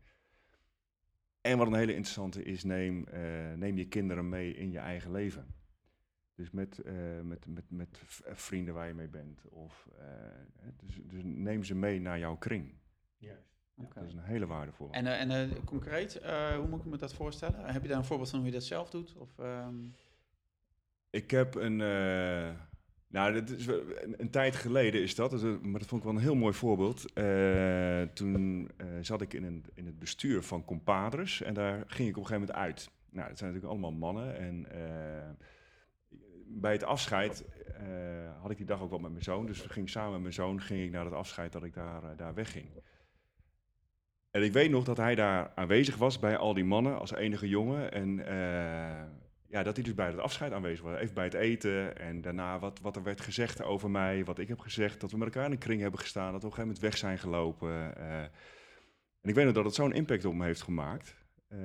[1.46, 5.10] En wat een hele interessante is, neem, eh, neem je kinderen mee in je eigen
[5.10, 5.54] leven.
[6.34, 9.44] Dus met, eh, met, met, met v- vrienden waar je mee bent.
[9.48, 10.04] Of, eh,
[10.56, 12.74] hè, dus, dus neem ze mee naar jouw kring.
[13.16, 13.54] Juist.
[13.94, 14.92] Dat is een hele waardevolle.
[14.92, 17.72] En, eh, en eh, concreet, eh, hoe moet ik me dat voorstellen?
[17.72, 19.14] Heb je daar een voorbeeld van hoe je dat zelf doet?
[19.16, 19.74] Of, ehm,
[21.10, 21.78] Ik heb een.
[23.08, 23.82] Nou, dat is wel-
[24.16, 26.54] een, tijd geleden is dat, dus, eh, maar dat vond ik wel een heel mooi
[26.54, 27.12] voorbeeld.
[27.12, 32.08] Eh, toen eh, zat ik in, een, in het bestuur van Compadres en daar ging
[32.08, 32.90] ik op een gegeven moment uit.
[33.10, 34.36] Nou, dat zijn natuurlijk allemaal mannen.
[34.38, 34.66] En
[36.46, 37.44] bij het afscheid
[38.40, 39.46] had ik die dag ook wat met mijn zoon.
[39.46, 42.16] Dus we gingen samen met mijn zoon ging ik naar het afscheid dat ik daar,
[42.16, 42.66] daar wegging.
[44.30, 47.48] En ik weet nog dat hij daar aanwezig was bij al die mannen als enige
[47.48, 47.92] jongen.
[47.92, 48.18] En
[49.48, 50.98] ja, dat hij dus bij het afscheid aanwezig was.
[50.98, 54.48] Even bij het eten en daarna wat, wat er werd gezegd over mij, wat ik
[54.48, 55.00] heb gezegd.
[55.00, 56.82] Dat we met elkaar in een kring hebben gestaan, dat we op een gegeven moment
[56.92, 57.96] weg zijn gelopen.
[57.96, 58.22] eh.
[59.20, 61.24] en ik weet nog dat het zo'n impact op me heeft gemaakt.
[61.48, 61.58] eh,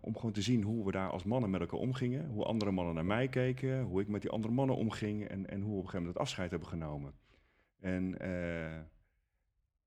[0.00, 2.26] om gewoon te zien hoe we daar als mannen met elkaar omgingen.
[2.28, 5.28] Hoe andere mannen naar mij keken, hoe ik met die andere mannen omging.
[5.28, 7.12] En, en hoe we op een gegeven moment het afscheid hebben genomen.
[7.80, 8.76] En eh,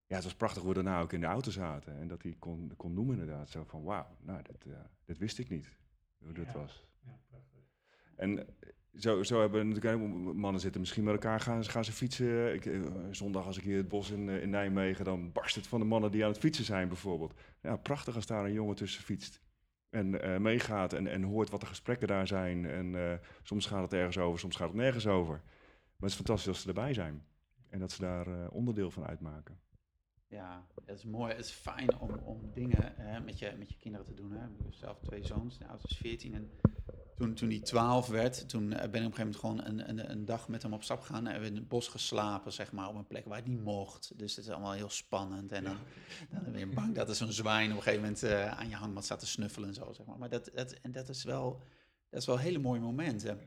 [0.06, 1.98] ja, het was prachtig hoe we daarna ook in de auto zaten.
[1.98, 3.50] En dat hij kon, kon noemen inderdaad.
[3.50, 5.72] Zo van, wauw, nou, dit, eh, dit wist ik niet.
[6.18, 6.54] Hoe dat Ja.
[6.54, 6.86] was.
[8.16, 8.48] En
[8.98, 12.54] zo, zo hebben natuurlijk mannen zitten misschien met elkaar gaan, gaan ze fietsen.
[12.54, 15.68] Ik, eh, zondag als ik hier het bos in, eh, in Nijmegen, dan barst het
[15.68, 17.34] van de mannen die aan het fietsen zijn bijvoorbeeld.
[17.62, 19.42] Ja, prachtig als daar een jongen tussen fietst.
[19.90, 22.66] En eh, meegaat en, en hoort wat de gesprekken daar zijn.
[22.66, 25.34] En soms gaat het ergens over, soms gaat het nergens over.
[25.34, 27.26] Maar het is fantastisch als ze erbij zijn.
[27.70, 29.60] En dat ze daar onderdeel van uitmaken.
[30.28, 31.34] Ja, het is mooi.
[31.34, 32.94] Het is fijn om, om dingen
[33.26, 34.32] met, je, met je kinderen te doen.
[34.32, 34.46] Hè.
[34.46, 36.34] Ik zelf twee zoons, de oudste is 14.
[36.34, 36.52] En
[37.16, 39.90] toen, toen die 12 werd, toen eh, ben ik op een gegeven moment gewoon een,
[39.90, 41.20] een, een dag met hem op stap gegaan.
[41.20, 43.64] En hebben we in het bos geslapen, zeg maar, op een plek waar het niet
[43.64, 44.12] mocht.
[44.16, 45.52] Dus het is allemaal heel spannend.
[45.52, 45.78] En dan,
[46.30, 48.76] dan ben je bang dat er zo'n zwijn op een gegeven moment eh, aan je
[48.76, 50.18] hangmat staat te snuffelen en zo, zeg maar.
[50.18, 51.62] Maar dat, dat, en dat is wel,
[52.10, 53.40] dat is wel hele mooie momenten.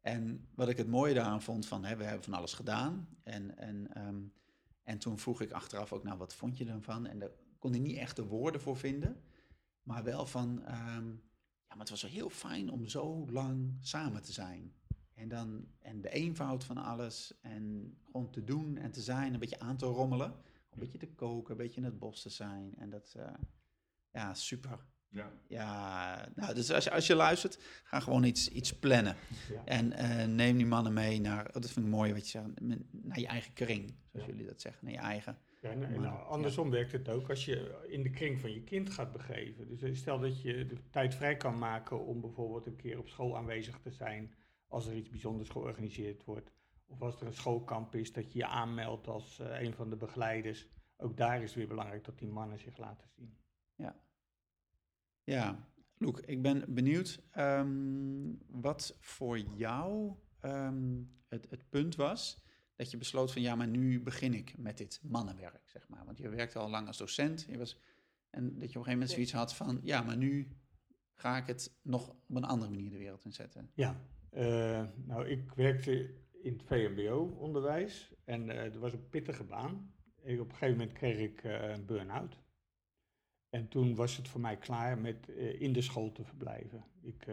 [0.00, 3.08] En wat ik het mooie daaraan vond, van hè, we hebben van alles gedaan.
[3.22, 4.20] En, en, ehm,
[4.82, 7.06] en toen vroeg ik achteraf ook, nou, wat vond je ervan?
[7.06, 9.22] En daar kon hij niet echt de woorden voor vinden.
[9.82, 11.10] Maar wel van, ehm,
[11.72, 14.72] maar het was wel heel fijn om zo lang samen te zijn.
[15.14, 17.34] En dan, en de eenvoud van alles.
[17.40, 20.32] En gewoon te doen en te zijn, een beetje aan te rommelen.
[20.70, 22.74] Een beetje te koken, een beetje in het bos te zijn.
[22.78, 23.32] En dat, eh,
[24.12, 24.78] ja, super.
[25.08, 25.32] Ja.
[25.48, 29.16] Ja, nou, dus als je, als je luistert, ga gewoon iets, iets plannen.
[29.50, 29.64] Ja.
[29.64, 32.48] En eh, neem die mannen mee naar, oh, dat vind ik mooi wat je zegt,
[32.90, 34.32] naar je eigen kring, zoals Ja.
[34.32, 35.38] jullie dat zeggen, naar je eigen.
[35.62, 38.62] Ja, en, en Maar- andersom werkt het ook als je in de kring van je
[38.62, 39.68] kind gaat begeven.
[39.68, 43.08] Dus eh, stel dat je de tijd vrij kan maken om bijvoorbeeld een keer op
[43.08, 44.34] school aanwezig te zijn
[44.66, 46.52] als er iets bijzonders georganiseerd wordt.
[46.86, 49.96] Of als er een schoolkamp is, dat je je aanmeldt als eh, een van de
[49.96, 50.68] begeleiders.
[50.96, 53.36] Ook daar is het weer belangrijk dat die mannen zich laten zien.
[55.24, 62.41] Ja, Loek, ik ben benieuwd ehm, wat voor jou ehm, het, het punt was
[62.76, 66.04] dat je besloot van ja, maar nu begin ik met dit mannenwerk, zeg maar.
[66.04, 67.46] Want je werkte al lang als docent.
[67.48, 67.78] Je was,
[68.30, 70.48] en dat je op een gegeven moment zoiets had van ja, maar nu
[71.14, 73.70] ga ik het nog op een andere manier de wereld in zetten.
[73.74, 74.00] Ja,
[74.30, 79.94] eh, nou ik werkte in het VMBO-onderwijs en eh er was een pittige baan.
[80.22, 82.40] En op een gegeven moment kreeg ik eh, een burn-out.
[83.50, 86.84] En toen was het voor mij klaar met in de school te verblijven.
[87.00, 87.26] Ik,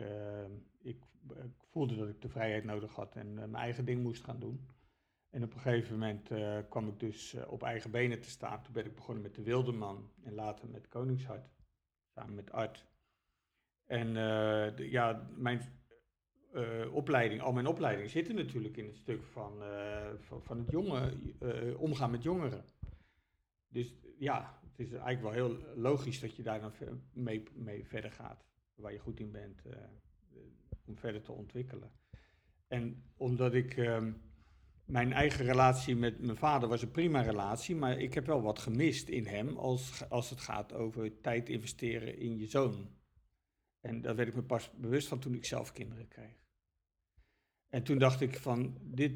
[0.79, 1.03] ik,
[1.43, 4.67] ik voelde dat ik de vrijheid nodig had en mijn eigen ding moest gaan doen.
[5.29, 8.61] En op een gegeven moment eh, kwam ik dus eh, op eigen benen te staan.
[8.61, 11.49] Toen ben ik begonnen met de Wilderman en later met Koningshart,
[12.13, 12.85] samen met Art.
[13.85, 15.77] En eh, ja, mijn
[16.91, 19.63] opleiding, al mijn opleidingen zitten natuurlijk in het stuk van,
[20.19, 22.63] van, van het jonge, eh, omgaan met jongeren.
[23.67, 26.71] Dus ja, het is eigenlijk wel heel logisch dat je daar dan
[27.13, 28.45] mee, mee verder gaat.
[28.75, 29.61] Waar je goed in bent,
[30.85, 31.91] om verder te ontwikkelen.
[32.67, 34.11] En omdat ik, ehm,
[34.89, 38.59] mijn eigen relatie met mijn vader was een prima relatie, maar ik heb wel wat
[38.59, 42.89] gemist in hem als, als het gaat over tijd investeren in je zoon.
[43.81, 46.37] En daar werd ik me pas bewust van toen ik zelf kinderen kreeg.
[47.69, 49.11] En toen dacht ik van, dit,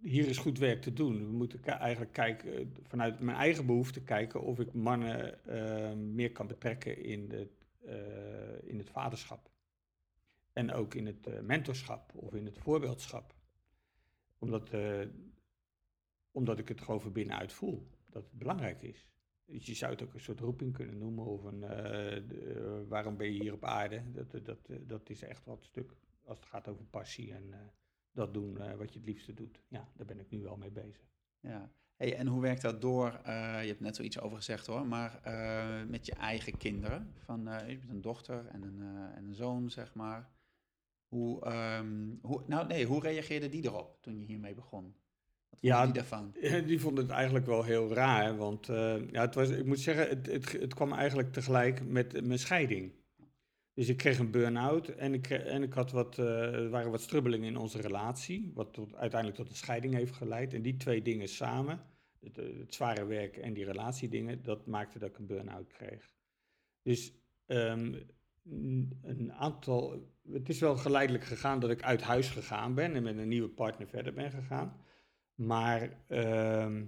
[0.00, 1.26] hier is goed werk te doen.
[1.26, 6.32] We moeten eigenlijk kijken, eh, vanuit mijn eigen behoefte kijken of ik mannen eh, meer
[6.32, 7.48] kan betrekken in, de,
[7.84, 9.50] eh, in het vaderschap.
[10.52, 13.35] En ook in het mentorschap of in het voorbeeldschap.
[14.38, 15.06] Omdat, eh,
[16.30, 19.08] omdat ik het gewoon van binnenuit voel, dat het belangrijk is.
[19.44, 23.16] Dus je zou het ook een soort roeping kunnen noemen of een, eh, eh, waarom
[23.16, 24.02] ben je hier op aarde?
[24.12, 27.54] Dat, dat, dat, is echt wat stuk als het gaat over passie en
[28.12, 29.60] dat doen wat je het liefste doet.
[29.68, 31.10] Ja, daar ben ik nu wel mee bezig.
[31.40, 31.72] Ja.
[31.96, 33.20] Hey, en hoe werkt dat door?
[33.24, 35.20] je hebt net zoiets over gezegd hoor, maar
[35.88, 37.12] met je eigen kinderen.
[37.18, 40.35] Van, je hebt een dochter en een, en een zoon, zeg maar.
[41.16, 44.82] Hoe, ehm, hoe, nou nee, hoe reageerde die erop toen je hiermee begon?
[45.48, 46.34] Wat vond Ja, die daarvan?
[46.66, 50.08] Die vond het eigenlijk wel heel raar, want eh, ja, het was, ik moet zeggen,
[50.08, 52.92] het, het, het kwam eigenlijk tegelijk met mijn scheiding.
[53.74, 57.00] Dus ik kreeg een burn-out en ik, en ik had wat, eh, er waren wat
[57.00, 60.54] strubbelingen in onze relatie, wat tot, uiteindelijk tot een scheiding heeft geleid.
[60.54, 61.80] En die twee dingen samen,
[62.20, 66.10] het, eh, het zware werk en die relatiedingen, dat maakte dat ik een burn-out kreeg.
[66.82, 67.12] Dus
[67.46, 67.94] ehm,
[69.02, 73.16] een aantal, het is wel geleidelijk gegaan dat ik uit huis gegaan ben en met
[73.16, 74.80] een nieuwe partner verder ben gegaan.
[75.34, 76.84] Maar ehm,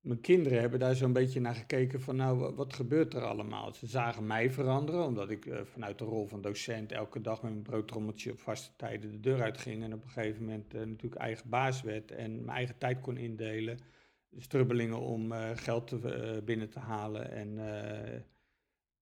[0.00, 3.72] mijn kinderen hebben daar zo'n beetje naar gekeken van nou, wa- wat gebeurt er allemaal?
[3.74, 7.50] Ze zagen mij veranderen, omdat ik eh, vanuit de rol van docent elke dag met
[7.50, 9.82] mijn broodtrommeltje op vaste tijden de deur uitging.
[9.82, 13.16] En op een gegeven moment eh, natuurlijk eigen baas werd en mijn eigen tijd kon
[13.16, 13.78] indelen.
[14.36, 17.58] Strubbelingen om eh, geld te, binnen te halen en,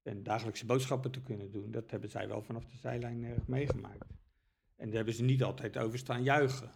[0.03, 1.71] en dagelijkse boodschappen te kunnen doen.
[1.71, 4.07] Dat hebben zij wel vanaf de zijlijn meegemaakt.
[4.77, 6.71] En daar hebben ze niet altijd over staan juichen.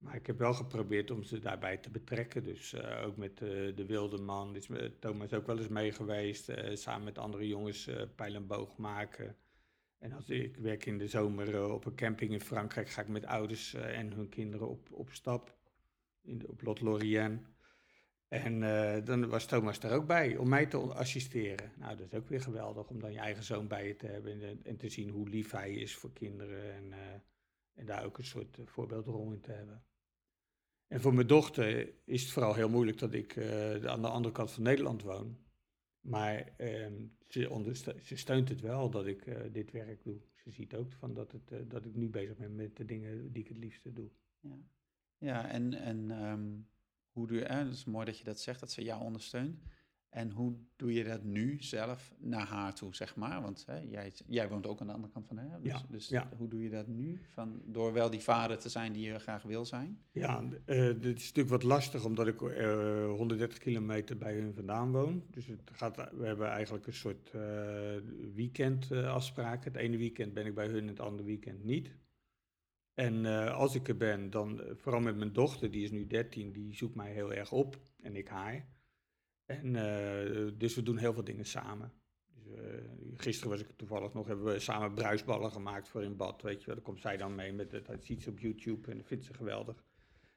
[0.00, 2.44] Maar ik heb wel geprobeerd om ze daarbij te betrekken.
[2.44, 4.68] Dus eh, ook met eh, de wilde man is
[4.98, 6.48] Thomas ook wel eens mee geweest.
[6.48, 9.36] eh, samen met andere jongens pijl en boog maken.
[9.98, 13.26] En als ik werk in de zomer op een camping in Frankrijk, ga ik met
[13.26, 15.56] ouders en hun kinderen op, op stap.
[16.22, 17.40] In de, op Lot Lorient.
[18.30, 21.72] En eh, dan was Thomas er ook bij om mij te assisteren.
[21.78, 24.42] Nou, dat is ook weer geweldig om dan je eigen zoon bij je te hebben
[24.42, 26.74] en, en te zien hoe lief hij is voor kinderen.
[26.74, 26.98] En, eh,
[27.74, 29.84] en daar ook een soort eh, voorbeeldrol in te hebben.
[30.86, 33.38] En voor mijn dochter is het vooral heel moeilijk dat ik
[33.86, 35.38] aan de andere kant van Nederland woon.
[36.00, 40.20] Maar ehm, ze, ze steunt het wel dat ik dit werk doe.
[40.34, 43.42] Ze ziet ook van dat, het, dat ik nu bezig ben met de dingen die
[43.42, 44.10] ik het liefste doe.
[44.40, 44.58] Ja,
[45.18, 46.58] ja en, en ehm,
[47.12, 49.62] hoe doe je, eh, het is mooi dat je dat zegt, dat ze jou ondersteunt.
[50.10, 53.42] En hoe doe je dat nu zelf naar haar toe, zeg maar?
[53.42, 55.60] Want hè, jij, jij woont ook aan de andere kant van haar.
[55.62, 56.28] Dus, Ja, dus ja.
[56.36, 57.20] hoe doe je dat nu?
[57.28, 60.02] Van, door wel die vader te zijn die je graag wil zijn?
[60.12, 64.92] Ja, eh dit is natuurlijk wat lastig omdat ik eh 130 kilometer bij hun vandaan
[64.92, 65.24] woon.
[65.30, 67.40] Dus het gaat, we hebben eigenlijk een soort eh
[68.34, 69.64] weekendafspraak.
[69.64, 71.94] het ene weekend ben ik bij hun, het andere weekend niet.
[73.00, 76.06] En eh, als ik er ben, dan eh, vooral met mijn dochter, die is nu
[76.06, 78.68] 13, die zoekt mij heel erg op en ik haar.
[79.46, 81.92] En eh, dus we doen heel veel dingen samen.
[82.34, 82.60] Dus,
[83.16, 86.42] gisteren was ik toevallig nog, hebben we samen bruisballen gemaakt voor in bad.
[86.42, 88.90] Weet je wel, daar komt zij dan mee met het, dat ziet ze op YouTube
[88.90, 89.84] en dat vindt ze geweldig.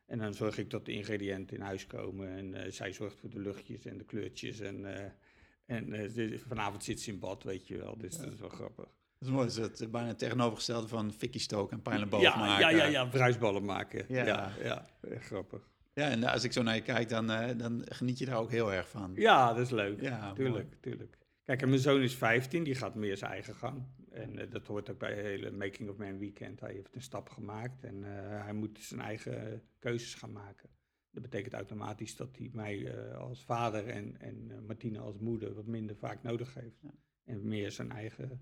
[0.06, 2.28] En dan zorg ik dat de ingrediënten in huis komen.
[2.28, 4.60] En zij zorgt voor de luchtjes en de kleurtjes.
[4.60, 4.86] En,
[5.66, 7.98] en vanavond zit ze in bad, weet je wel.
[7.98, 9.03] Dus dat is wel grappig.
[9.24, 12.38] Dat is mooi, dat is het bijna het tegenovergestelde van fikkie stoken en pijlenboog ja,
[12.38, 12.60] maken.
[12.60, 14.06] ja, ja, ja, bruisballen maken.
[14.08, 14.54] Ja.
[14.64, 14.86] Ja,
[15.20, 15.70] grappig.
[15.94, 18.52] Ja, en als ik zo naar je kijk, dan, eh, dan geniet je daar ook
[18.52, 19.12] heel erg van.
[19.16, 20.02] Ja, dat is leuk.
[20.02, 21.18] Ja, tuurlijk, tuurlijk.
[21.44, 23.84] Kijk, en mijn zoon is 15, die gaat meer zijn eigen gang.
[24.12, 26.60] En eh, dat hoort ook bij het hele Making of Man weekend.
[26.60, 30.70] Hij heeft een stap gemaakt en eh, hij moet zijn eigen keuzes gaan maken.
[31.12, 35.96] Dat betekent automatisch dat hij mij als vader en, en Martine als moeder wat minder
[35.96, 36.82] vaak nodig heeft.
[36.82, 36.94] Ja.
[37.26, 38.42] En meer zijn eigen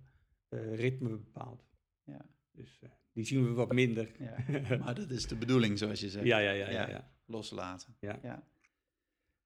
[0.57, 1.65] ritme bepaalt.
[2.03, 2.25] Ja.
[2.51, 4.11] Dus eh, die zien we wat minder.
[4.19, 4.35] Ja.
[4.83, 6.25] Maar dat is de bedoeling, zoals je zegt.
[6.25, 7.11] Ja, ja, ja, ja.
[7.25, 7.95] Loslaten.
[7.99, 8.43] Ja.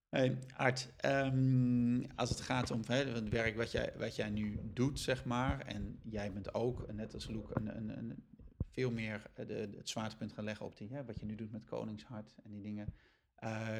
[0.09, 4.59] Hey, Art, ehm, als het gaat om hè, het werk wat jij, wat jij nu
[4.73, 8.25] doet, zeg maar, en jij bent ook, net als Loek, een, een, een,
[8.71, 11.51] veel meer eh, de, het zwaartepunt gaan leggen op die, hè, wat je nu doet
[11.51, 12.93] met Koningshart en die dingen.
[13.35, 13.77] Eh,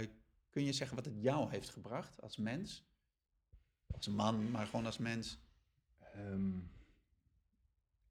[0.49, 2.85] kun je zeggen wat het jou heeft gebracht als mens?
[3.87, 5.39] Als man, maar gewoon als mens.
[5.99, 6.59] Ehm,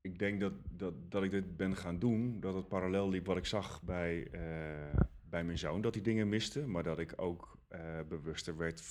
[0.04, 3.36] ik denk dat, dat, dat ik dit ben gaan doen, dat het parallel liep wat
[3.36, 7.58] ik zag bij, eh, bij mijn zoon, dat hij dingen miste, maar dat ik ook
[7.68, 8.82] eh, bewuster werd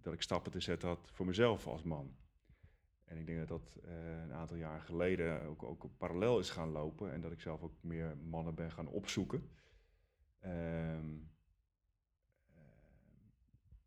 [0.00, 2.16] dat ik stappen te zetten had voor mezelf als man.
[3.04, 6.70] En ik denk dat dat eh, een aantal jaar geleden ook, ook parallel is gaan
[6.70, 9.50] lopen en dat ik zelf ook meer mannen ben gaan opzoeken.
[10.38, 11.16] Ehm,
[12.46, 12.62] eh,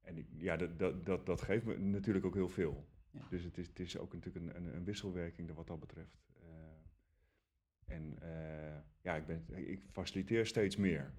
[0.01, 2.85] en ik, ja, dat, dat, dat, dat geeft me natuurlijk ook heel veel.
[3.11, 3.27] Ja.
[3.29, 6.21] Dus het is, het is ook natuurlijk een, een, een wisselwerking wat dat betreft.
[7.93, 11.13] En eh, ja, ik, ben, ik faciliteer steeds meer.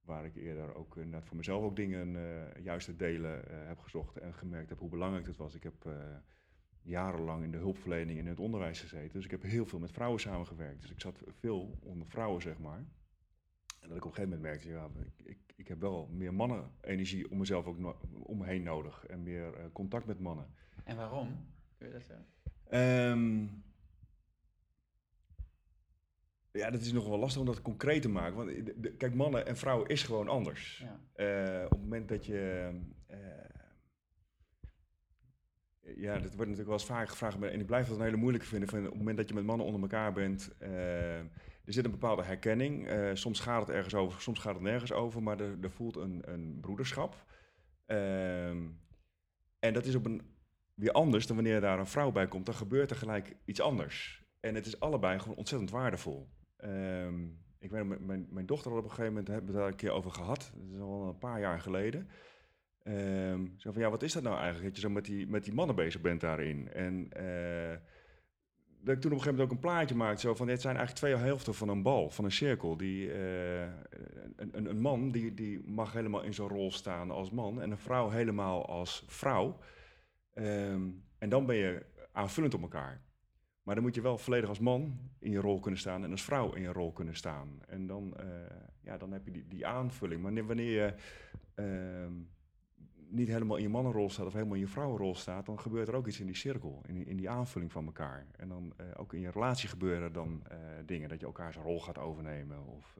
[0.00, 3.78] Waar ik eerder ook inderdaad voor mezelf ook dingen eh, juist het delen eh, heb
[3.78, 5.54] gezocht en gemerkt heb hoe belangrijk het was.
[5.54, 5.88] Ik heb
[6.82, 9.12] jarenlang in de hulpverlening en in het onderwijs gezeten.
[9.12, 10.80] Dus ik heb heel veel met vrouwen samengewerkt.
[10.80, 12.84] Dus ik zat veel onder vrouwen, zeg maar.
[13.80, 16.34] En dat ik op een gegeven moment merkte, ja, ik, ik, ik heb wel meer
[16.34, 19.06] mannenenergie om mezelf ook no- om me heen nodig.
[19.06, 20.46] En meer contact met mannen.
[20.84, 21.46] En waarom?
[21.78, 22.26] Kun je dat zeggen?
[22.68, 23.46] Ehm,
[26.56, 28.36] ja, dat is nog wel lastig om dat concreet te maken.
[28.36, 30.78] Want de- de- kijk, mannen en vrouwen is gewoon anders.
[30.84, 31.00] Ja.
[31.58, 32.70] Eh, op het moment dat je.
[33.06, 33.18] eh,
[35.96, 37.38] ja, dat wordt natuurlijk wel eens vaak gevraagd.
[37.38, 38.68] maar- En ik blijf dat een hele moeilijke vinden.
[38.68, 40.54] Van op het moment dat je met mannen onder elkaar bent.
[40.58, 41.18] eh,
[41.64, 42.88] er zit een bepaalde herkenning.
[43.14, 45.22] Soms gaat het ergens over, soms gaat het nergens over.
[45.22, 47.24] Maar er, er voelt een, een broederschap.
[47.86, 48.66] Ehm,
[49.58, 50.34] en dat is op een
[50.74, 52.46] weer anders dan wanneer daar een vrouw bij komt.
[52.46, 54.24] Dan gebeurt er gelijk iets anders.
[54.40, 56.28] En het is allebei gewoon ontzettend waardevol.
[56.56, 57.24] Ehm,
[57.58, 59.90] ik weet mijn- mijn, dochter had op een gegeven moment, hebben we daar een keer
[59.90, 60.52] over gehad.
[60.54, 62.08] Dat is al een paar jaar geleden.
[62.82, 64.64] Ehm zo van, ja, wat is dat nou eigenlijk?
[64.64, 66.72] Dat je zo met die, met die mannen bezig bent daarin.
[66.72, 67.78] En eh,
[68.80, 70.20] dat ik toen op een gegeven moment ook een plaatje maakte.
[70.20, 72.76] Zo van, het zijn eigenlijk twee helften van een bal, van een cirkel.
[72.76, 73.62] Die, eh,
[74.36, 77.60] een, een, een, man die, die mag helemaal in zijn rol staan als man.
[77.60, 79.58] En een vrouw helemaal als vrouw.
[80.32, 83.05] Ehm, en dan ben je aanvullend op elkaar.
[83.66, 86.24] Maar dan moet je wel volledig als man in je rol kunnen staan en als
[86.24, 87.60] vrouw in je rol kunnen staan.
[87.66, 88.26] En dan, uh,
[88.80, 90.22] ja, dan heb je die, die aanvulling.
[90.22, 90.94] Maar wanneer je
[91.56, 92.12] uh,
[93.08, 95.94] niet helemaal in je mannenrol staat of helemaal in je vrouwenrol staat, dan gebeurt er
[95.94, 98.26] ook iets in die cirkel, in, in die aanvulling van elkaar.
[98.36, 100.42] En dan uh, ook in je relatie gebeuren dan
[100.84, 102.66] dingen, dat je elkaars rol gaat overnemen.
[102.66, 102.98] Of,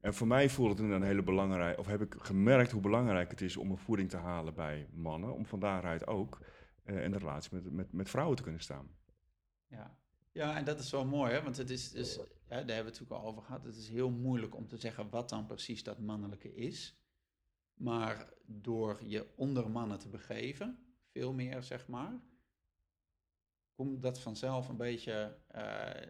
[0.00, 3.40] en voor mij voelde het een hele belangrijk, of heb ik gemerkt hoe belangrijk het
[3.40, 6.38] is om een voeding te halen bij mannen, om van daaruit ook
[6.84, 8.98] in de relatie met, met, met vrouwen te kunnen staan.
[9.70, 9.96] Ja.
[10.32, 11.42] ja, en dat is wel mooi, hè?
[11.42, 13.64] want het is, dus, daar hebben we het natuurlijk al over gehad.
[13.64, 16.98] Het is heel moeilijk om te zeggen wat dan precies dat mannelijke is.
[17.74, 20.78] Maar door je onder mannen te begeven,
[21.10, 22.20] veel meer zeg maar,
[23.74, 25.60] komt dat vanzelf een beetje, uh,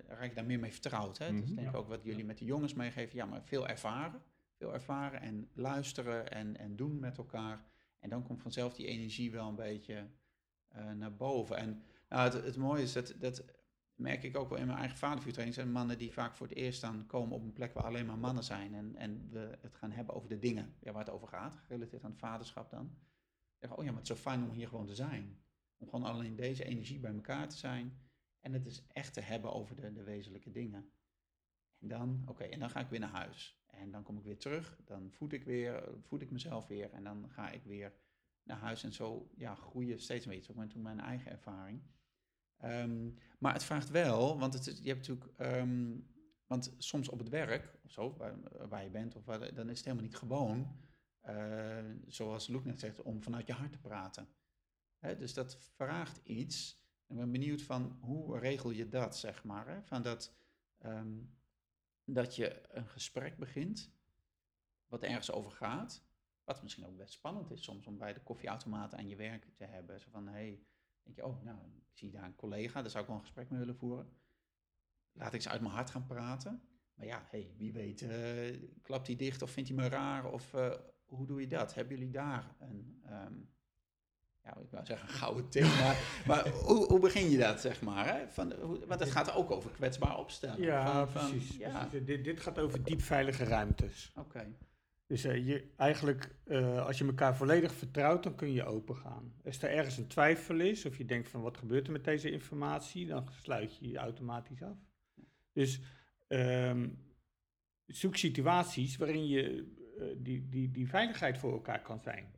[0.06, 1.18] raak je daar meer mee vertrouwd.
[1.18, 1.30] Hè?
[1.30, 1.46] Mm -hmm.
[1.46, 4.22] Dus denk ook wat jullie met de jongens meegeven, ja, maar veel ervaren.
[4.56, 7.64] Veel ervaren en luisteren en, en doen met elkaar.
[7.98, 10.06] En dan komt vanzelf die energie wel een beetje
[10.76, 11.56] uh, naar boven.
[11.56, 13.44] En nou, het, het mooie is, dat, dat
[13.94, 16.80] merk ik ook wel in mijn eigen vadervuurtraining, zijn mannen die vaak voor het eerst
[16.80, 19.92] dan komen op een plek waar alleen maar mannen zijn en, en we het gaan
[19.92, 22.98] hebben over de dingen ja, waar het over gaat, gerelateerd aan het vaderschap dan.
[23.58, 25.44] Zeggen, oh ja, maar het is zo fijn om hier gewoon te zijn.
[25.76, 27.98] Om gewoon alleen deze energie bij elkaar te zijn
[28.40, 30.92] en het is echt te hebben over de, de wezenlijke dingen.
[31.78, 33.62] En dan, oké, en dan ga ik weer naar huis.
[33.66, 37.04] En dan kom ik weer terug, dan voed ik weer, voed ik mezelf weer en
[37.04, 37.94] dan ga ik weer
[38.42, 40.52] naar huis en zo ja, groeien steeds een beetje.
[40.52, 41.82] Ook mijn eigen ervaring.
[42.64, 46.06] Um, maar het vraagt wel, want het je hebt natuurlijk, um,
[46.46, 49.76] want soms op het werk of zo, waar, waar je bent, of waar, dan is
[49.76, 50.76] het helemaal niet gewoon,
[51.28, 54.28] uh, zoals Luc net zegt, om vanuit je hart te praten.
[54.98, 56.78] Hè, dus dat vraagt iets.
[57.06, 59.68] En ik ben benieuwd van hoe regel je dat, zeg maar.
[59.68, 59.82] Hè?
[59.82, 60.36] Van dat,
[60.84, 61.38] um,
[62.04, 63.92] dat je een gesprek begint,
[64.86, 66.04] wat ergens over gaat,
[66.44, 69.64] wat misschien ook best spannend is soms om bij de koffieautomaat aan je werk te
[69.64, 70.00] hebben.
[70.00, 70.62] Zo van, hé, hey,
[71.02, 71.58] denk je, oh, nou,
[71.90, 74.08] ik zie daar een collega, daar zou ik wel een gesprek mee willen voeren.
[75.12, 76.62] Laat ik ze uit mijn hart gaan praten.
[76.94, 80.32] Maar ja, hey, wie weet, uh, klapt hij dicht of vindt hij me raar?
[80.32, 80.74] Of uh,
[81.04, 81.74] hoe doe je dat?
[81.74, 83.50] Hebben jullie daar een, um,
[84.42, 85.96] ja, ik wou zeggen een gouden tip, maar,
[86.26, 88.14] maar hoe, hoe, begin je dat, zeg maar?
[88.14, 88.28] Hè?
[88.28, 90.62] Van, hoe, want het gaat ook over kwetsbaar opstellen.
[90.62, 91.48] Ja, van, precies.
[91.48, 91.86] Van, ja.
[91.86, 92.06] precies.
[92.06, 94.12] Dit, dit, gaat over diepveilige ruimtes.
[94.16, 94.26] Oké.
[94.26, 94.56] Okay.
[95.10, 99.34] Dus uh, je, eigenlijk, uh, als je elkaar volledig vertrouwt, dan kun je open gaan.
[99.44, 102.30] Als er ergens een twijfel is, of je denkt van wat gebeurt er met deze
[102.30, 104.76] informatie, dan sluit je je automatisch af.
[105.52, 105.80] Dus
[106.28, 106.98] um,
[107.86, 112.34] zoek situaties waarin je uh, die, die, die veiligheid voor elkaar kan zijn.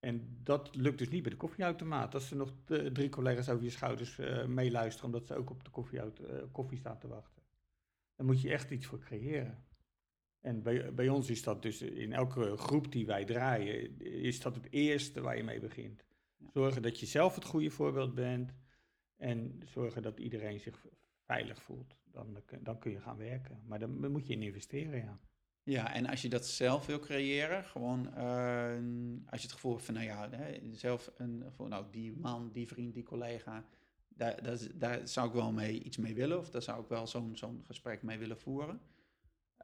[0.00, 2.14] En dat lukt dus niet bij de koffieautomaat.
[2.14, 2.52] Als er nog
[2.92, 4.16] drie collega's over je schouders
[4.46, 5.70] meeluisteren, omdat ze ook op de
[6.52, 7.42] koffie staan te wachten.
[8.16, 9.65] Dan moet je echt iets voor creëren.
[10.40, 14.54] En bij, bij ons is dat dus in elke groep die wij draaien, is dat
[14.54, 16.04] het eerste waar je mee begint.
[16.52, 18.54] Zorgen dat je zelf het goede voorbeeld bent
[19.16, 20.86] en zorgen dat iedereen zich
[21.24, 21.96] veilig voelt.
[22.04, 23.62] Dan, dan kun je gaan werken.
[23.66, 25.20] Maar dan moet je in investeren, ja.
[25.62, 28.76] Ja, en als je dat zelf wil creëren, gewoon uh,
[29.26, 32.50] als je het gevoel hebt van, nou ja, hè, zelf een, voor, nou, die man,
[32.52, 33.64] die vriend, die collega,
[34.08, 37.06] daar, daar, daar zou ik wel mee iets mee willen, of daar zou ik wel
[37.06, 38.80] zo'n zo'n gesprek mee willen voeren.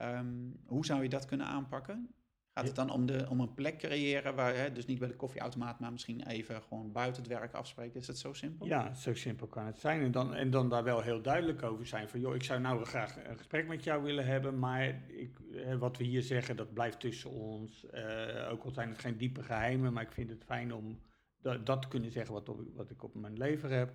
[0.03, 2.15] Um, hoe zou je dat kunnen aanpakken?
[2.55, 5.17] Gaat het dan om, de, om een plek creëren waar, hè, dus niet bij de
[5.17, 8.01] koffieautomaat, maar misschien even gewoon buiten het werk afspreken?
[8.01, 8.67] Is dat zo simpel?
[8.67, 10.03] Ja, zo simpel kan het zijn.
[10.03, 12.85] En dan, en dan daar wel heel duidelijk over zijn van, joh, ik zou nou
[12.85, 15.39] graag een gesprek met jou willen hebben, maar ik,
[15.79, 17.87] wat we hier zeggen, dat blijft tussen ons.
[17.95, 21.01] Uh, ook al zijn het geen diepe geheimen, maar ik vind het fijn om
[21.41, 23.93] dat, dat te kunnen zeggen wat, op, wat ik op mijn leven heb.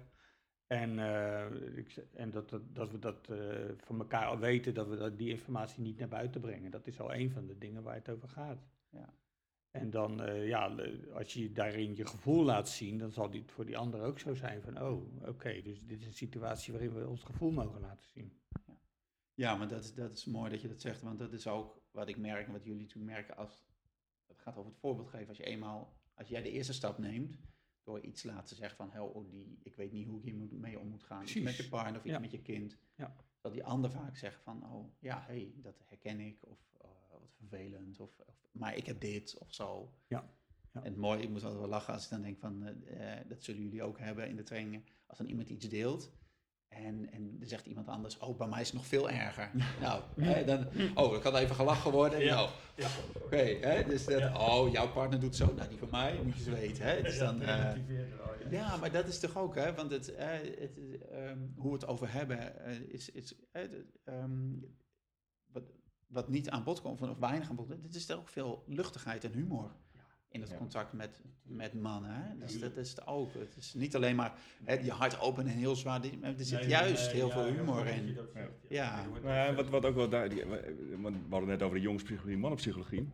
[0.68, 3.38] En, uh, ik, en dat, dat, dat, we dat uh,
[3.78, 6.72] van elkaar al weten, dat we dat, die informatie niet naar buiten brengen.
[6.72, 8.68] Dat is al een van de dingen waar het over gaat.
[8.90, 9.14] Ja.
[9.72, 10.76] En dan, uh, ja,
[11.14, 14.34] als je daarin je gevoel laat zien, dan zal dit voor die ander ook zo
[14.34, 17.82] zijn van, oh, oké, okay, dus dit is een situatie waarin we ons gevoel mogen
[17.82, 18.40] laten zien.
[18.66, 18.78] Ja,
[19.34, 21.82] ja maar dat is, dat is mooi dat je dat zegt, want dat is ook
[21.92, 23.62] wat ik merk en wat jullie toen merken als,
[24.28, 27.38] het gaat over het voorbeeld geven, als je eenmaal, als jij de eerste stap neemt,
[27.88, 30.88] door iets laten zeggen van, hel, oh, die, ik weet niet hoe ik hiermee om
[30.88, 31.22] moet gaan.
[31.22, 32.20] Iets met je partner of iets ja.
[32.20, 32.78] met je kind.
[32.96, 33.16] Ja.
[33.42, 36.46] Dat die ander vaak zegt van, oh ja, hey, dat herken ik.
[36.46, 38.00] Of uh, wat vervelend.
[38.00, 39.94] Of, of, maar ik heb dit of zo.
[40.08, 40.34] Ja.
[40.72, 40.84] ja.
[40.84, 43.44] En het mooie, ik moet altijd wel lachen als ik dan denk van, uh, dat
[43.44, 44.86] zullen jullie ook hebben in de trainingen.
[45.06, 46.12] Als dan iemand iets deelt.
[46.68, 49.52] En, en dan zegt iemand anders, oh, bij mij is het nog veel erger.
[49.82, 52.20] nou, hè, dan, oh, ik had even gelachen worden.
[52.20, 52.36] Ja.
[52.36, 52.88] Nou, ja.
[53.14, 55.54] Oké, okay, dus dat, oh, jouw partner doet zo.
[55.54, 56.86] Nou, die van mij, moet je eens weten.
[56.86, 57.02] Hè?
[57.02, 57.72] Dus dan, uh,
[58.50, 59.74] Ja, maar dat is toch ook, hè?
[59.74, 60.28] Want het, eh,
[60.60, 60.80] het,
[61.12, 63.64] ehm, hoe we het over hebben, eh, is, is eh,
[64.04, 64.54] ehm,
[65.52, 65.64] wat,
[66.08, 67.84] wat niet aan bod komt, of weinig aan bod komt.
[67.84, 69.76] Het is toch ook veel luchtigheid en humor
[70.32, 70.58] in het Ja.
[70.58, 72.12] contact met, met mannen.
[72.14, 72.38] Hè?
[72.38, 73.34] Dus dat is het ook.
[73.34, 76.46] Het is niet alleen maar hè, je hart open en heel zwaar, die- maar er
[76.46, 78.18] zit juist heel veel humor in.
[78.70, 79.06] Ja.
[79.24, 80.46] Ja, wat, wat ook wel daar, die-
[80.98, 83.10] want we hadden net over de jongenspsychologie en mannenpsychologie.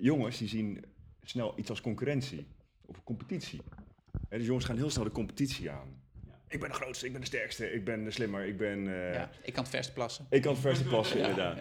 [0.00, 0.84] Jongens die zien
[1.22, 2.46] snel iets als concurrentie
[2.86, 3.60] of competitie.
[4.28, 6.00] En dus jongens gaan heel snel de competitie aan.
[6.48, 8.86] Ik ben de grootste, ik ben de sterkste, ik ben de slimmer, ik ben...
[8.88, 10.26] eh, Ja, ik kan het verst plassen.
[10.30, 11.58] Ik kan het verste passen, inderdaad.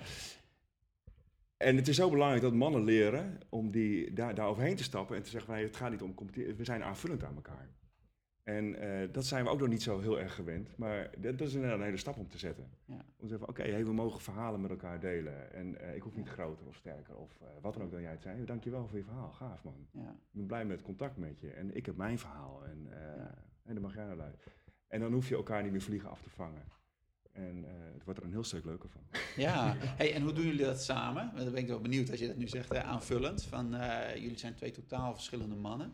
[1.62, 5.16] En het is zo belangrijk dat mannen leren om die, daar, daar overheen te stappen
[5.16, 7.70] en te zeggen: van, hey, het gaat niet om competitie, we zijn aanvullend aan elkaar.
[8.44, 11.48] En eh, dat zijn we ook nog niet zo heel erg gewend, maar dat, dat
[11.48, 12.70] is inderdaad een hele stap om te zetten.
[12.86, 12.96] Ja.
[12.96, 15.54] Om te zeggen: oké, hey, we mogen verhalen met elkaar delen.
[15.54, 18.12] En eh, ik hoef niet groter of sterker of eh, wat dan ook dan jij
[18.12, 18.46] het zijn.
[18.46, 19.88] Dankjewel voor je verhaal, gaaf man.
[19.92, 20.10] Ja.
[20.10, 21.52] Ik ben blij met het contact met je.
[21.52, 22.66] En ik heb mijn verhaal.
[22.66, 23.34] En, Ja.
[23.64, 24.54] en dan mag jij naar luisteren.
[24.88, 26.64] En dan hoef je elkaar niet meer vliegen af te vangen.
[27.32, 29.02] En eh, het wordt er een heel stuk leuker van.
[29.36, 31.24] Ja, hey, en hoe doen jullie dat samen?
[31.34, 33.44] Want dan ben ik wel benieuwd als je dat nu zegt, hè, aanvullend.
[33.44, 35.94] Van, eh, jullie zijn twee totaal verschillende mannen.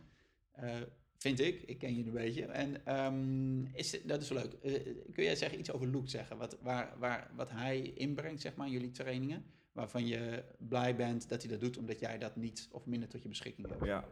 [0.52, 0.76] Eh,
[1.18, 2.46] vind ik, ik ken jullie een beetje.
[2.46, 4.62] En ehm, is, dat is leuk.
[5.14, 6.38] Kun jij zeggen, iets over Luke zeggen?
[6.38, 9.46] Wat, waar, waar, wat hij inbrengt, zeg maar, in jullie trainingen?
[9.72, 13.22] Waarvan je blij bent dat hij dat doet, omdat jij dat niet of minder tot
[13.22, 13.86] je beschikking hebt.
[13.86, 14.06] Ja.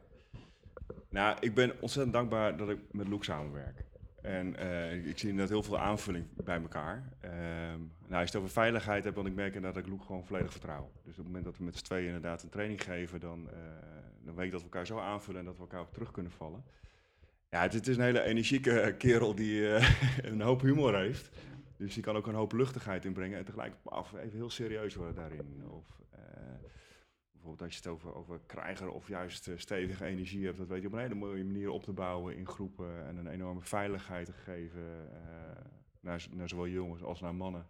[1.09, 3.85] Nou, ik ben ontzettend dankbaar dat ik met Loek samenwerk.
[4.25, 7.03] En eh, ik zie inderdaad heel veel aanvulling bij elkaar.
[7.19, 10.03] Ehm, nou, als je het over veiligheid hebt, dan ik merk inderdaad dat ik Loek
[10.05, 10.91] gewoon volledig vertrouw.
[11.03, 14.33] Dus op het moment dat we met z'n tweeën inderdaad een training geven, dan, eh,
[14.35, 16.63] weet ik dat we elkaar zo aanvullen en dat we elkaar op terug kunnen vallen.
[17.49, 19.89] Ja, het, is een hele energieke kerel die eh,
[20.31, 21.29] een hoop humor heeft.
[21.77, 25.15] Dus die kan ook een hoop luchtigheid inbrengen en tegelijk af, even heel serieus worden
[25.15, 25.63] daarin.
[25.67, 26.19] Of, eh,
[27.45, 30.81] bijvoorbeeld als je het over, over krijger of juist eh, stevige energie hebt, dat weet
[30.81, 34.25] je op een hele mooie manier op te bouwen in groepen en een enorme veiligheid
[34.25, 35.65] te geven eh,
[35.99, 37.67] naar, naar zowel jongens als naar mannen.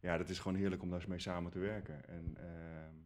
[0.00, 2.08] Ja, dat is gewoon heerlijk om daar eens mee samen te werken.
[2.08, 2.46] En eh,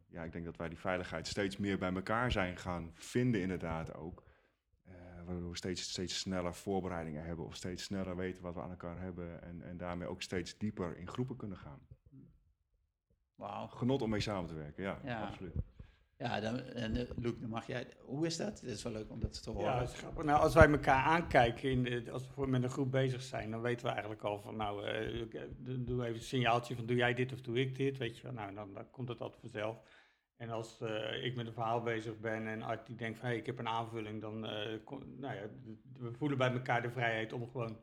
[0.09, 3.95] ja, ik denk dat wij die veiligheid steeds meer bij elkaar zijn gaan vinden inderdaad
[3.95, 4.23] ook.
[4.85, 4.93] Eh,
[5.25, 9.01] waardoor we steeds, steeds sneller voorbereidingen hebben of steeds sneller weten wat we aan elkaar
[9.01, 11.81] hebben en, en daarmee ook steeds dieper in groepen kunnen gaan.
[13.35, 13.67] Wauw.
[13.67, 15.27] Genot om mee samen te werken, ja, Ja.
[15.27, 15.55] absoluut.
[16.19, 17.87] Ja, dan, en uh, Luke, dan mag jij...
[18.05, 18.61] Hoe is dat?
[18.61, 19.71] Het is wel leuk om dat te horen.
[19.71, 20.25] Ja, dat is grappig.
[20.25, 23.87] Nou, als wij elkaar aankijken, in als we met een groep bezig zijn, dan weten
[23.87, 25.27] we eigenlijk al van, nou, eh, eh,
[25.59, 28.33] doe- even een signaaltje van, doe jij dit of doe ik dit, weet je.
[28.33, 29.79] Nou, dan, dan komt het altijd vanzelf.
[30.37, 33.35] En als eh, ik met een verhaal bezig ben en Art die denkt van, hé,
[33.35, 34.79] ik heb een aanvulling, dan, eh,
[35.17, 35.43] nou ja,
[35.99, 37.81] we voelen bij elkaar de vrijheid om gewoon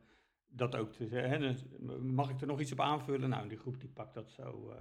[0.47, 1.39] dat ook te zeggen.
[1.39, 1.65] Dus,
[2.01, 3.29] mag ik er nog iets op aanvullen?
[3.29, 4.73] Nou, die groep die pakt dat zo.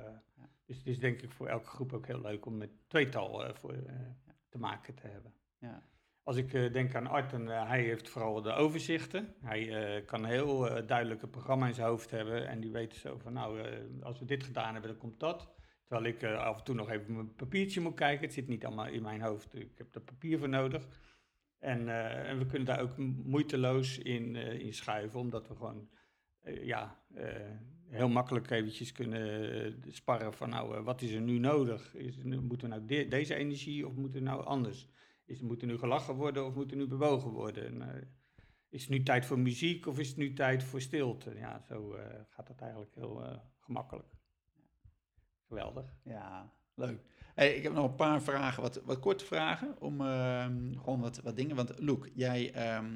[0.71, 3.55] Dus het is denk ik voor elke groep ook heel leuk om met tweetal eh,
[3.55, 3.95] voor, eh,
[4.49, 5.35] te maken te hebben.
[5.59, 5.83] Ja.
[6.23, 9.35] Als ik eh, denk aan Art, eh, hij heeft vooral de overzichten.
[9.41, 12.49] Hij kan een heel duidelijk een programma in zijn hoofd hebben.
[12.49, 13.61] En die weet zo van, nou,
[14.03, 15.51] als we dit gedaan hebben, dan komt dat.
[15.87, 18.25] Terwijl ik af en toe nog even mijn papiertje moet kijken.
[18.25, 19.55] Het zit niet allemaal in mijn hoofd.
[19.55, 20.87] Ik heb er papier voor nodig.
[21.59, 21.89] En,
[22.27, 25.89] en we kunnen daar ook moeiteloos in, in schuiven, omdat we gewoon
[26.45, 27.51] ja, eh,
[27.88, 31.95] heel makkelijk eventjes kunnen eh, sparren van nou, eh, wat is er nu nodig?
[31.95, 34.88] Is, moeten nou de- deze energie of moet er nou anders?
[35.24, 37.66] Is, moet er nu gelachen worden of moet er nu bewogen worden?
[37.66, 38.03] En, eh,
[38.68, 41.34] is het nu tijd voor muziek of is het nu tijd voor stilte?
[41.34, 44.09] Ja, zo eh, gaat dat eigenlijk heel eh, gemakkelijk.
[45.49, 45.95] Geweldig.
[46.05, 47.01] Ja, leuk.
[47.41, 51.20] Hey, ik heb nog een paar vragen, wat, wat korte vragen, om ehm, gewoon wat,
[51.22, 51.57] wat dingen.
[51.57, 52.86] Want Loek, jij, ehm,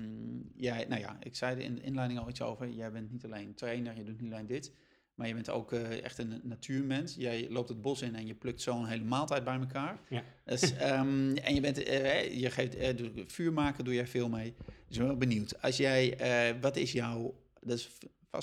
[0.57, 2.69] jij, nou ja, ik zei er in de inleiding al iets over.
[2.69, 4.73] Jij bent niet alleen trainer, je doet niet alleen dit,
[5.15, 7.15] maar je bent ook eh, echt een natuurmens.
[7.15, 9.99] Jij loopt het bos in en je plukt zo een hele maaltijd bij elkaar.
[10.09, 10.23] Ja.
[10.45, 14.29] Dus, ehm, en je bent, eh, je geeft, eh, doe- vuur maken doe jij veel
[14.29, 14.55] mee.
[14.67, 15.63] Dus ik ben wel benieuwd.
[15.63, 16.17] Als jij,
[16.61, 17.99] wat is jouw, dat is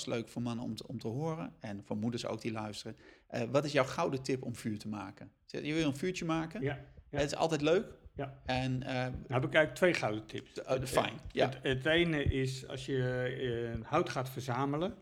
[0.06, 2.96] leuk voor mannen om te, om te horen en voor moeders ook die luisteren.
[3.26, 5.32] Eh, wat is jouw gouden tip om vuur te maken?
[5.46, 6.60] Je wil een vuurtje maken.
[6.60, 6.78] Ja,
[7.10, 7.18] ja.
[7.18, 7.86] Het is altijd leuk.
[8.14, 8.40] Ja.
[8.44, 10.60] En eh, Nou heb ik eigenlijk twee gouden tips.
[10.90, 11.18] fijn.
[11.32, 11.46] Ja.
[11.46, 14.94] Het, het ene is als je eh, hout gaat verzamelen,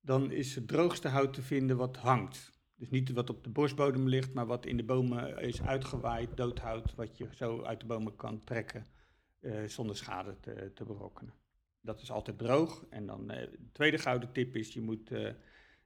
[0.00, 2.52] dan is het droogste hout te vinden wat hangt.
[2.76, 6.94] Dus niet wat op de bosbodem ligt, maar wat in de bomen is uitgewaaid, doodhout,
[6.94, 8.86] wat je zo uit de bomen kan trekken
[9.66, 11.34] zonder schade te, te berokkenen.
[11.88, 12.86] Dat is altijd droog.
[12.90, 15.32] En dan eh, de tweede gouden tip is, je moet eh,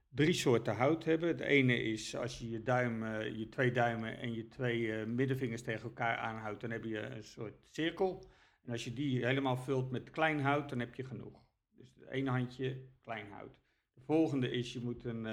[0.09, 1.27] drie soorten hout hebben.
[1.27, 5.61] Het ene is als je je duim, eh, je twee duimen en je twee middenvingers
[5.61, 8.23] tegen elkaar aanhoudt, dan heb je een soort cirkel.
[8.63, 11.43] En als je die helemaal vult met klein hout, dan heb je genoeg.
[11.75, 13.61] Dus één handje klein hout.
[13.93, 15.25] De volgende is, je moet een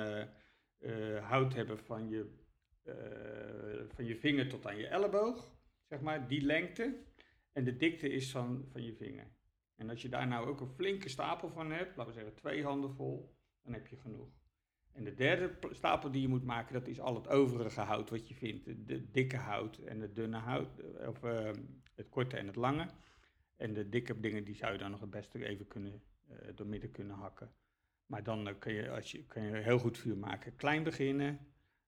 [1.22, 2.26] hout hebben van je,
[3.94, 5.54] van je vinger tot aan je elleboog.
[5.88, 7.02] Zeg maar, die lengte.
[7.52, 9.38] En de dikte is van, van je vinger.
[9.80, 12.64] En als je daar nou ook een flinke stapel van hebt, laten we zeggen twee
[12.64, 14.28] handen vol, dan heb je genoeg.
[14.92, 18.28] En de derde stapel die je moet maken, dat is al het overige hout wat
[18.28, 18.64] je vindt.
[18.86, 21.50] De, dikke hout en het dunne hout, eh, of eh,
[21.94, 22.86] het korte en het lange.
[23.56, 26.90] En de dikke dingen, die zou je dan nog het beste even kunnen, eh doormidden
[26.90, 27.52] kunnen hakken.
[28.06, 30.56] Maar dan eh, kun, je, als je, kun je heel goed vuur maken.
[30.56, 31.38] Klein beginnen,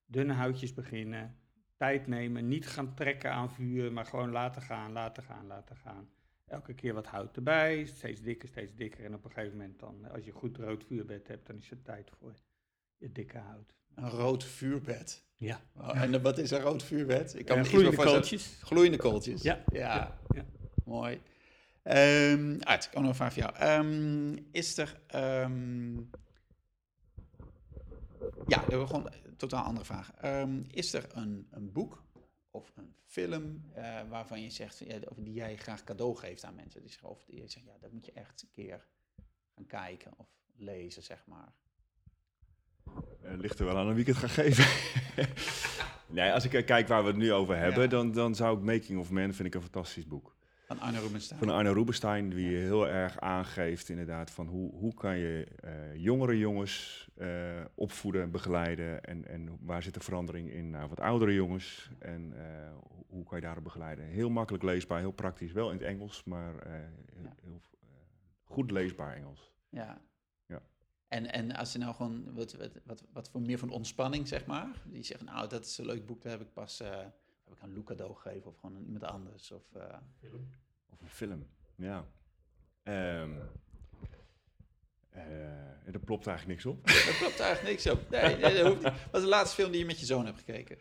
[0.06, 1.38] dunne houtjes beginnen,
[1.76, 6.10] tijd nemen, niet gaan trekken aan vuur, maar gewoon laten gaan, laten gaan, laten gaan.
[6.52, 9.04] Elke keer wat hout erbij, steeds dikker, steeds dikker.
[9.04, 11.84] En op een gegeven moment dan, als je goed rood vuurbed hebt, dan is het
[11.84, 12.34] tijd voor
[12.96, 13.74] je dikke hout.
[13.94, 15.24] Een rood vuurbed.
[15.36, 15.60] Ja.
[15.76, 17.38] Oh, en wat is een rood vuurbed?
[17.38, 18.58] Ik me iets gloeiende kooltjes.
[18.62, 19.42] Gloeiende kooltjes.
[19.42, 19.64] Ja.
[19.72, 20.18] ja.
[20.28, 20.44] Ja.
[20.84, 21.20] Mooi.
[22.60, 23.54] Art, ik heb nog een vraag voor jou.
[23.56, 25.00] Ehm, is er...
[25.06, 25.96] ehm,
[28.46, 30.12] ja, dat is gewoon een totaal andere vraag.
[30.70, 32.02] Is er een, een boek
[32.54, 36.54] of een film eh, waarvan je zegt, ja, of die jij graag cadeau geeft aan
[36.54, 36.80] mensen?
[36.80, 38.86] Die zeggen, of die zegt, ja, dat moet je echt een keer
[39.54, 40.26] gaan kijken of
[40.56, 41.52] lezen, zeg maar.
[43.22, 44.64] Eh, ligt er wel aan wie ik het ga geven.
[46.16, 47.88] nee, als ik kijk waar we het nu over hebben, Ja.
[47.88, 50.36] dan, dan zou ik Making of Man, vind ik een fantastisch boek.
[50.78, 51.38] Van Arno Rubenstein.
[51.40, 56.38] Van Arno Rubenstein, die heel erg aangeeft inderdaad van hoe, hoe kan je eh, jongere
[56.38, 61.34] jongens eh, opvoeden en begeleiden en, en waar zit de verandering in naar wat oudere
[61.34, 62.72] jongens en eh,
[63.08, 64.04] hoe- kan je daarop begeleiden.
[64.04, 66.52] Heel makkelijk leesbaar, heel praktisch, wel in het Engels, maar
[67.12, 67.34] heel, Ja.
[67.42, 67.60] heel,
[68.44, 69.52] goed leesbaar Engels.
[69.68, 70.00] Ja.
[70.46, 70.62] Ja.
[71.08, 74.46] En, en als je nou gewoon, wat, wat, wat, wat voor meer van ontspanning, zeg
[74.46, 74.68] maar.
[74.84, 76.82] Die zeggen, nou, dat is een leuk boek, daar heb ik pas,
[77.52, 79.50] heb ik aan Lou cadeau gegeven of gewoon aan iemand anders.
[79.50, 79.96] Of, eh,
[80.90, 81.46] Of een film,
[81.76, 82.04] ja.
[82.82, 83.30] Ehm
[85.10, 86.86] eh, er plopt eigenlijk niks op.
[87.06, 88.10] daar klopt eigenlijk niks op.
[88.10, 88.92] Nee, nee, dat hoeft niet.
[89.10, 90.78] Wat is de laatste film die je met je zoon hebt gekeken?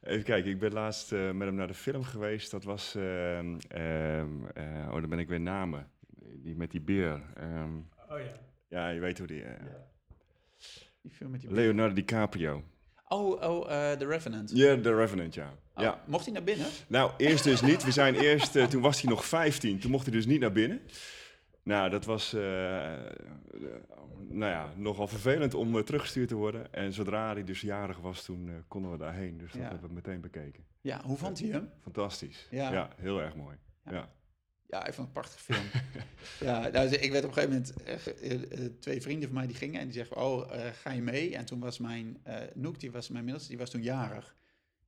[0.00, 2.50] Even kijken, ik ben laatst eh, met hem naar de film geweest.
[2.50, 5.90] Dat was, ehm, ehm, eh, oh dan ben ik weer namen.
[6.18, 7.22] Die met die beer.
[7.34, 7.76] Ehm,
[8.10, 8.32] Oh ja.
[8.68, 9.42] ja, je weet hoe die...
[9.42, 9.64] eh,
[11.00, 11.50] Die film met die...
[11.52, 12.64] Leonardo DiCaprio.
[13.08, 14.50] Oh, oh, eh The Revenant.
[14.54, 15.52] Ja, The Revenant, ja.
[15.74, 16.02] Oh, ja.
[16.06, 16.66] Mocht hij naar binnen?
[16.86, 17.84] Nou, eerst dus niet.
[17.84, 19.78] We zijn eerst, eh, toen was hij nog 15.
[19.78, 20.80] Toen mocht hij dus niet naar binnen.
[21.62, 22.40] Nou, dat was eh,
[24.28, 26.72] nou ja, nogal vervelend om teruggestuurd te worden.
[26.74, 29.38] En zodra hij dus jarig was, toen konden we daarheen.
[29.38, 29.68] Dus dat Ja.
[29.68, 30.64] hebben we meteen bekeken.
[30.80, 31.70] Ja, hoe vond hij hem?
[31.82, 32.46] Fantastisch.
[32.50, 32.72] Ja.
[32.72, 33.56] Ja, heel erg mooi.
[33.90, 34.08] Ja.
[34.68, 34.78] Ja.
[34.78, 35.64] Ja, ik vond het een prachtige film.
[36.48, 39.46] ja, nou, ik werd op een gegeven moment, eh, eh, eh, twee vrienden van mij
[39.46, 40.50] die gingen en die zeggen, oh,
[40.82, 41.36] ga je mee?
[41.36, 44.36] En toen was mijn, eh Noek, die was mijn middelste, die was toen jarig.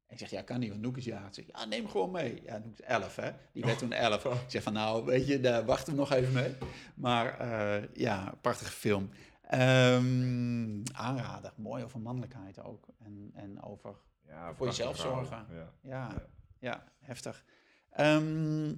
[0.07, 1.35] En ik zeg, ja, kan niet, want Noek is jarig.
[1.35, 2.43] Zeg, ja, neem hem gewoon mee.
[2.43, 3.31] Ja, Noek is elf, hè.
[3.53, 4.25] Die werd toen elf.
[4.25, 6.55] Ik zeg van, nou, weet je, daar wachten we nog even mee.
[6.95, 9.11] Maar eh, ja, prachtige film.
[9.43, 12.87] Ehm aanrader, mooi over mannelijkheid ook.
[12.99, 13.95] En, en over,
[14.27, 15.47] Ja, Voor jezelf zorgen.
[15.51, 15.73] Ja.
[15.83, 16.27] ja, Ja.
[16.59, 17.45] ja, heftig.
[17.91, 18.75] Ehm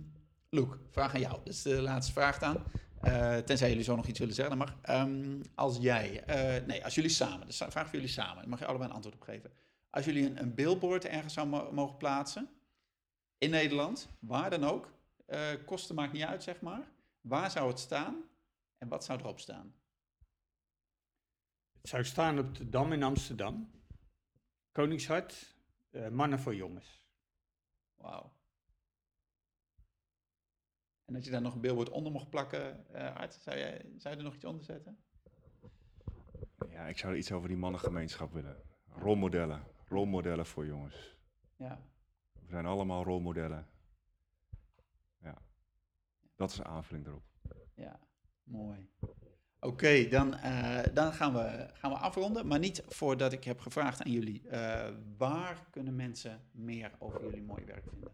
[0.51, 1.33] Loek, vraag aan jou.
[1.45, 2.65] Dat is de laatste vraag dan.
[3.01, 4.79] Eh, tenzij jullie zo nog iets willen zeggen, dan mag.
[4.83, 8.59] Ehm, als jij, eh, nee, als jullie samen, dus vraag voor jullie samen, daar mag
[8.59, 9.53] je allebei een antwoord op geven.
[9.91, 12.49] Als jullie een, een billboard ergens zou mo- mogen plaatsen,
[13.39, 14.93] in Nederland, waar dan ook,
[15.27, 16.89] eh, kosten maakt niet uit, zeg maar.
[17.21, 18.17] Waar zou het staan
[18.79, 19.75] en wat zou erop staan?
[21.81, 23.71] Het zou staan op de Dam in Amsterdam.
[24.73, 25.55] Koningshart,
[26.11, 27.03] mannen voor jongens.
[27.97, 28.33] Wauw.
[31.11, 34.15] En dat je daar nog een billboard onder mocht plakken, eh Art, zou, jij, zou
[34.15, 34.99] je er nog iets onder zetten?
[36.71, 38.57] ja, ik zou iets over die mannengemeenschap willen.
[38.89, 39.63] Rolmodellen.
[39.89, 41.17] Rolmodellen voor jongens.
[41.57, 41.81] Ja.
[42.33, 43.67] We zijn allemaal rolmodellen.
[45.23, 45.39] Ja.
[46.37, 47.23] Dat is een aanvulling erop.
[47.75, 48.01] Ja,
[48.43, 48.91] mooi.
[49.61, 52.47] Oké, dan, eh, dan gaan, we, gaan we afronden.
[52.47, 54.49] Maar niet voordat ik heb gevraagd aan jullie.
[54.49, 58.11] eh, waar kunnen mensen meer over jullie mooie werk vinden?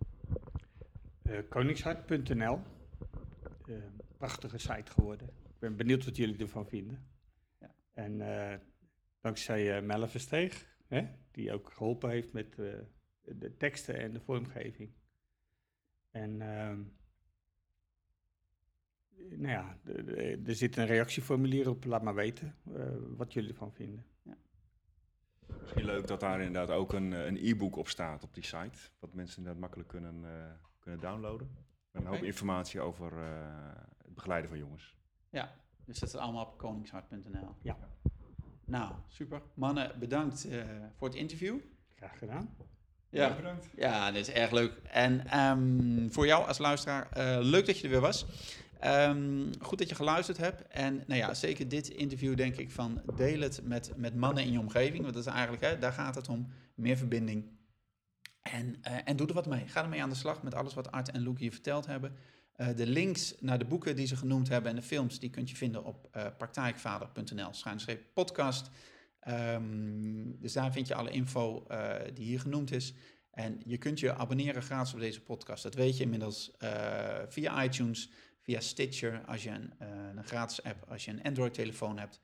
[1.22, 2.60] Eh, koningshart.nl.
[3.68, 3.74] Eh,
[4.16, 5.28] prachtige site geworden.
[5.28, 7.08] Ik ben benieuwd wat jullie ervan vinden.
[7.60, 7.74] Ja.
[7.92, 8.58] En eh,
[9.20, 12.74] dankzij uh, Melle Versteeg, hè, die ook geholpen heeft met eh,
[13.22, 14.90] de teksten en de vormgeving.
[16.10, 16.82] En ehm,
[19.28, 19.78] nou ja,
[20.44, 21.84] er zit een reactieformulier op.
[21.84, 24.06] Laat maar weten eh, wat jullie ervan vinden.
[25.60, 28.78] Misschien leuk dat daar inderdaad ook een, een e-book op staat op die site.
[28.98, 31.65] Wat mensen inderdaad makkelijk kunnen, eh, kunnen downloaden.
[31.96, 33.24] Met een hoop informatie over eh,
[34.02, 34.96] het begeleiden van jongens.
[35.30, 35.52] Ja,
[35.84, 37.54] dus dat is allemaal op koningshart.nl.
[37.62, 37.76] Ja.
[38.64, 39.42] Nou, super.
[39.54, 40.62] Mannen, bedankt eh,
[40.96, 41.58] voor het interview.
[41.94, 42.56] Graag gedaan.
[43.08, 43.68] Ja, bedankt.
[43.76, 44.72] Ja, dit is erg leuk.
[44.82, 48.26] En ehm, voor jou als luisteraar, eh, leuk dat je er weer was.
[48.80, 50.66] Ehm, goed dat je geluisterd hebt.
[50.66, 54.52] En nou ja, zeker dit interview denk ik van deel het met, met mannen in
[54.52, 55.02] je omgeving.
[55.02, 56.48] Want dat is eigenlijk, hè, daar gaat het om.
[56.74, 57.55] Meer verbinding.
[58.52, 59.66] En, eh, en doe er wat mee.
[59.66, 62.16] Ga ermee aan de slag met alles wat Art en Luke hier verteld hebben.
[62.56, 65.50] Uh, de links naar de boeken die ze genoemd hebben en de films, die kunt
[65.50, 67.50] je vinden op uh, praktijkvader.nl,
[68.14, 68.70] podcast.
[69.28, 71.66] Um, dus daar vind je alle info
[72.14, 72.94] die hier genoemd is.
[73.30, 75.62] En je kunt je abonneren gratis op deze podcast.
[75.62, 76.50] Dat weet je inmiddels
[77.28, 79.72] via iTunes, via Stitcher, als je een,
[80.16, 82.20] een gratis app, als je een Android-telefoon hebt.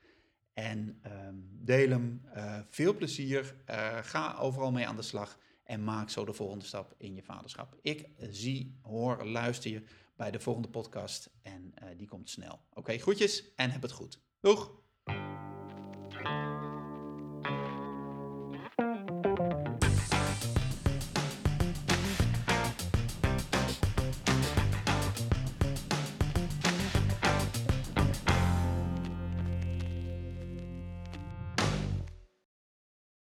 [0.52, 2.22] En um, deel hem.
[2.70, 3.54] veel plezier.
[4.02, 5.38] ga overal mee aan de slag.
[5.72, 7.76] En maak zo de volgende stap in je vaderschap.
[7.82, 9.82] Ik zie, hoor, luister je
[10.16, 11.30] bij de volgende podcast.
[11.42, 12.52] En uh, die komt snel.
[12.52, 14.20] Oké, okay, groetjes en heb het goed.
[14.40, 14.70] Doeg!